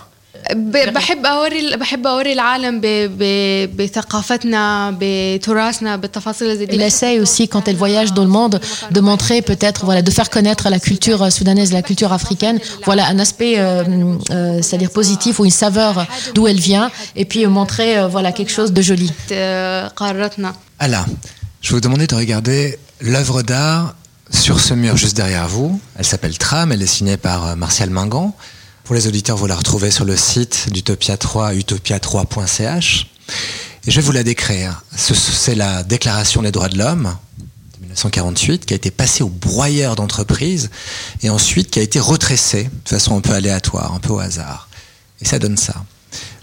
بحب 0.54 1.26
اوري 1.26 1.76
بحب 1.76 2.06
اوري 2.06 2.32
العالم 2.32 2.80
بثقافتنا 3.76 4.96
بتراثنا 5.00 5.96
بالتفاصيل 5.96 6.56
زي 6.58 6.66
Elle 6.66 6.82
essaie 6.82 7.18
aussi 7.20 7.48
quand 7.48 7.68
elle 7.68 7.76
voyage 7.76 8.12
dans 8.12 8.22
le 8.22 8.30
monde 8.30 8.60
de 8.90 9.00
montrer 9.00 9.42
peut-être 9.42 9.84
voilà 9.84 10.02
de 10.02 10.10
faire 10.10 10.30
connaître 10.30 10.70
la 10.70 10.78
culture 10.78 11.32
soudanaise, 11.32 11.72
la 11.72 11.82
culture 11.82 12.12
africaine, 12.12 12.58
voilà 12.84 13.06
un 13.06 13.18
aspect 13.18 13.54
euh, 13.58 13.84
euh, 14.30 14.62
c'est-à-dire 14.62 14.90
positif 14.90 15.32
ou 15.40 15.44
une 15.44 15.58
saveur 15.64 16.06
d'où 16.34 16.46
elle 16.46 16.62
vient 16.70 16.90
et 17.16 17.24
puis 17.30 17.44
montrer 17.46 17.90
euh, 17.98 18.06
voilà 18.08 18.30
quelque 18.32 18.52
chose 18.58 18.72
de 18.72 18.82
joli. 18.82 19.10
Allah, 20.78 21.04
je 21.60 21.68
vais 21.68 21.74
vous 21.76 21.80
demander 21.80 22.06
de 22.06 22.14
regarder 22.14 22.78
l'œuvre 23.00 23.42
d'art 23.42 23.94
sur 24.44 24.60
ce 24.60 24.74
mur 24.74 24.96
juste 24.96 25.16
derrière 25.16 25.48
vous. 25.48 25.80
Elle 25.98 26.08
s'appelle 26.12 26.36
Tram, 26.38 26.70
elle 26.72 26.82
est 26.82 26.94
signée 26.98 27.16
par 27.28 27.56
Martial 27.56 27.90
Mingan. 27.90 28.32
Pour 28.85 28.93
les 28.93 29.07
auditeurs, 29.07 29.35
vous 29.35 29.47
la 29.47 29.55
retrouvez 29.55 29.89
sur 29.89 30.05
le 30.05 30.15
site 30.15 30.69
d'Utopia 30.71 31.17
3, 31.17 31.55
utopia3.ch. 31.55 33.07
Et 33.87 33.91
je 33.91 33.95
vais 33.95 34.05
vous 34.05 34.11
la 34.11 34.23
décrire. 34.23 34.83
C'est 34.95 35.55
la 35.55 35.81
Déclaration 35.81 36.43
des 36.43 36.51
droits 36.51 36.69
de 36.69 36.77
l'homme 36.77 37.17
de 37.39 37.81
1948 37.81 38.67
qui 38.67 38.73
a 38.73 38.77
été 38.77 38.91
passée 38.91 39.23
au 39.23 39.29
broyeur 39.29 39.95
d'entreprise 39.95 40.69
et 41.23 41.31
ensuite 41.31 41.71
qui 41.71 41.79
a 41.79 41.81
été 41.81 41.99
retressée 41.99 42.69
de 42.85 42.89
façon 42.89 43.17
un 43.17 43.21
peu 43.21 43.33
aléatoire, 43.33 43.91
un 43.91 43.99
peu 43.99 44.13
au 44.13 44.19
hasard. 44.19 44.69
Et 45.19 45.25
ça 45.25 45.39
donne 45.39 45.57
ça. 45.57 45.83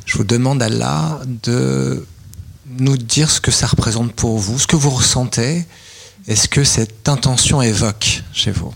Je 0.05 0.19
vous 0.19 0.25
demande, 0.25 0.61
Allah, 0.65 1.21
de 1.45 2.05
nous 2.67 2.97
dire 2.97 3.31
ce 3.31 3.41
que 3.41 3.53
ça 3.53 3.69
représente 3.69 4.15
pour 4.15 4.39
vous, 4.39 4.59
ce 4.59 4.67
que 4.67 4.75
vous 4.75 4.91
ressentez, 4.91 5.65
est 6.27 6.35
ce 6.35 6.49
que 6.49 6.65
cette 6.65 7.09
intention 7.09 7.63
évoque 7.63 8.25
chez 8.33 8.51
vous. 8.51 8.75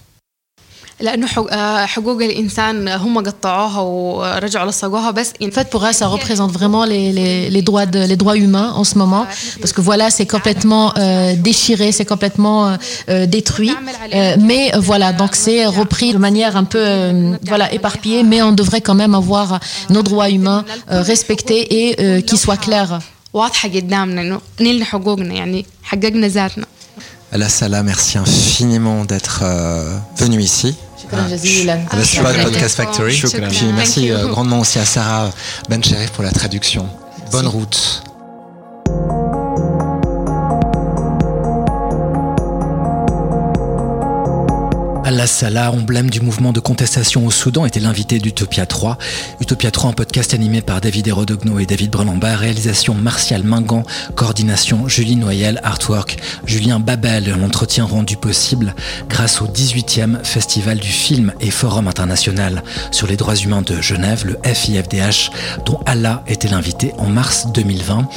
En 5.42 5.50
fait, 5.50 5.68
pour 5.68 5.84
elle, 5.86 5.92
ça 5.92 6.06
représente 6.06 6.52
vraiment 6.52 6.86
les, 6.86 7.12
les, 7.12 7.50
les, 7.50 7.62
droits 7.62 7.84
de, 7.84 7.98
les 7.98 8.16
droits 8.16 8.36
humains 8.38 8.72
en 8.74 8.84
ce 8.84 8.96
moment, 8.96 9.26
parce 9.60 9.74
que 9.74 9.82
voilà, 9.82 10.08
c'est 10.10 10.24
complètement 10.24 10.94
euh, 10.96 11.34
déchiré, 11.36 11.92
c'est 11.92 12.06
complètement 12.06 12.68
euh, 12.68 12.76
euh 13.10 13.26
détruit. 13.26 13.72
Euh, 14.14 14.36
mais 14.40 14.72
voilà, 14.78 15.12
donc 15.12 15.34
c'est 15.34 15.66
repris 15.66 16.14
de 16.14 16.18
manière 16.18 16.56
un 16.56 16.64
peu 16.64 17.36
voilà 17.46 17.72
éparpillée, 17.74 18.22
mais 18.22 18.40
on 18.40 18.52
devrait 18.52 18.80
quand 18.80 18.94
même 18.94 19.14
avoir 19.14 19.60
nos 19.90 20.02
droits 20.02 20.30
humains 20.30 20.64
respectés 20.88 21.90
et 21.90 22.22
qui 22.22 22.38
soient 22.38 22.56
clairs. 22.56 23.00
Salah, 27.50 27.82
merci 27.82 28.16
infiniment 28.16 29.04
d'être 29.04 29.44
venu 30.16 30.40
ici. 30.40 30.74
À 31.12 32.32
la 32.32 32.44
Podcast 32.44 32.76
Factory. 32.76 33.20
Puis 33.50 33.66
merci 33.74 34.10
grandement 34.28 34.60
aussi 34.60 34.78
à 34.78 34.84
Sarah 34.84 35.30
Bencherif 35.68 36.10
pour 36.10 36.24
la 36.24 36.30
traduction. 36.32 36.88
Bonne 37.30 37.46
route. 37.48 37.85
Salah, 45.26 45.72
emblème 45.72 46.08
du 46.08 46.20
mouvement 46.20 46.52
de 46.52 46.60
contestation 46.60 47.26
au 47.26 47.30
Soudan, 47.30 47.66
était 47.66 47.80
l'invité 47.80 48.18
d'Utopia 48.18 48.64
3. 48.64 48.96
Utopia 49.40 49.70
3, 49.70 49.90
un 49.90 49.92
podcast 49.92 50.34
animé 50.34 50.60
par 50.60 50.80
David 50.80 51.08
Hérodogno 51.08 51.58
et 51.58 51.66
David 51.66 51.90
Brelamba, 51.90 52.36
réalisation 52.36 52.94
Martial 52.94 53.42
Mingan, 53.42 53.82
coordination 54.14 54.86
Julie 54.88 55.16
Noyel, 55.16 55.60
artwork 55.64 56.18
Julien 56.46 56.78
Babel, 56.78 57.32
un 57.32 57.42
entretien 57.42 57.84
rendu 57.84 58.16
possible 58.16 58.74
grâce 59.08 59.42
au 59.42 59.46
18e 59.46 60.22
Festival 60.22 60.78
du 60.78 60.88
film 60.88 61.32
et 61.40 61.50
Forum 61.50 61.88
international 61.88 62.62
sur 62.92 63.06
les 63.06 63.16
droits 63.16 63.36
humains 63.36 63.62
de 63.62 63.80
Genève, 63.80 64.24
le 64.26 64.38
FIFDH, 64.44 65.30
dont 65.64 65.80
Allah 65.86 66.22
était 66.28 66.48
l'invité 66.48 66.92
en 66.98 67.08
mars 67.08 67.48
2020. 67.52 68.08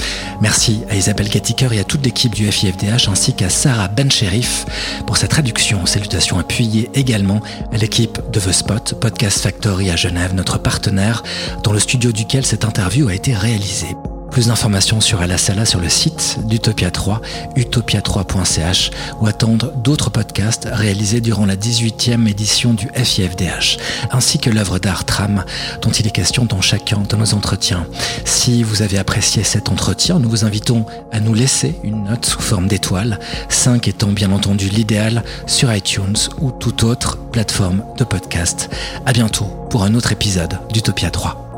Merci 0.41 0.81
à 0.89 0.95
Isabelle 0.95 1.29
Gattiker 1.29 1.69
et 1.73 1.79
à 1.79 1.83
toute 1.83 2.05
l'équipe 2.05 2.35
du 2.35 2.51
FIFDH 2.51 3.09
ainsi 3.09 3.33
qu'à 3.33 3.49
Sarah 3.49 3.87
Bencherif 3.87 4.65
pour 5.07 5.17
sa 5.17 5.27
traduction. 5.27 5.85
Salutations 5.85 6.37
appuyées 6.37 6.89
également 6.99 7.41
l'équipe 7.71 8.19
de 8.31 8.39
The 8.39 8.51
Spot, 8.51 8.95
Podcast 8.99 9.41
Factory 9.41 9.89
à 9.89 9.95
Genève, 9.95 10.33
notre 10.33 10.59
partenaire, 10.59 11.23
dans 11.63 11.73
le 11.73 11.79
studio 11.79 12.11
duquel 12.11 12.45
cette 12.45 12.65
interview 12.65 13.07
a 13.07 13.13
été 13.13 13.33
réalisée. 13.33 13.95
Plus 14.31 14.47
d'informations 14.47 15.01
sur 15.01 15.21
Alasala 15.21 15.65
sur 15.65 15.79
le 15.79 15.89
site 15.89 16.37
d'Utopia 16.45 16.91
3, 16.91 17.21
utopia3.ch 17.57 18.91
ou 19.19 19.27
attendre 19.27 19.71
d'autres 19.83 20.09
podcasts 20.09 20.67
réalisés 20.71 21.19
durant 21.19 21.45
la 21.45 21.55
18e 21.55 22.27
édition 22.27 22.73
du 22.73 22.89
FIFDH, 22.93 23.77
ainsi 24.11 24.39
que 24.39 24.49
l'œuvre 24.49 24.79
d'art 24.79 25.05
Tram 25.05 25.43
dont 25.81 25.89
il 25.89 26.07
est 26.07 26.11
question 26.11 26.45
dans 26.45 26.61
chacun 26.61 26.99
de 27.09 27.15
nos 27.15 27.33
entretiens. 27.33 27.87
Si 28.25 28.63
vous 28.63 28.81
avez 28.81 28.97
apprécié 28.97 29.43
cet 29.43 29.69
entretien, 29.69 30.19
nous 30.19 30.29
vous 30.29 30.45
invitons 30.45 30.85
à 31.11 31.19
nous 31.19 31.33
laisser 31.33 31.75
une 31.83 32.03
note 32.03 32.25
sous 32.25 32.41
forme 32.41 32.67
d'étoile, 32.67 33.19
5 33.49 33.87
étant 33.87 34.11
bien 34.11 34.31
entendu 34.31 34.69
l'idéal 34.69 35.23
sur 35.47 35.73
iTunes 35.73 36.17
ou 36.39 36.51
toute 36.51 36.83
autre 36.83 37.17
plateforme 37.31 37.83
de 37.97 38.03
podcast. 38.03 38.69
À 39.05 39.11
bientôt 39.11 39.47
pour 39.69 39.83
un 39.83 39.95
autre 39.95 40.11
épisode 40.11 40.59
d'Utopia 40.71 41.09
3. 41.09 41.48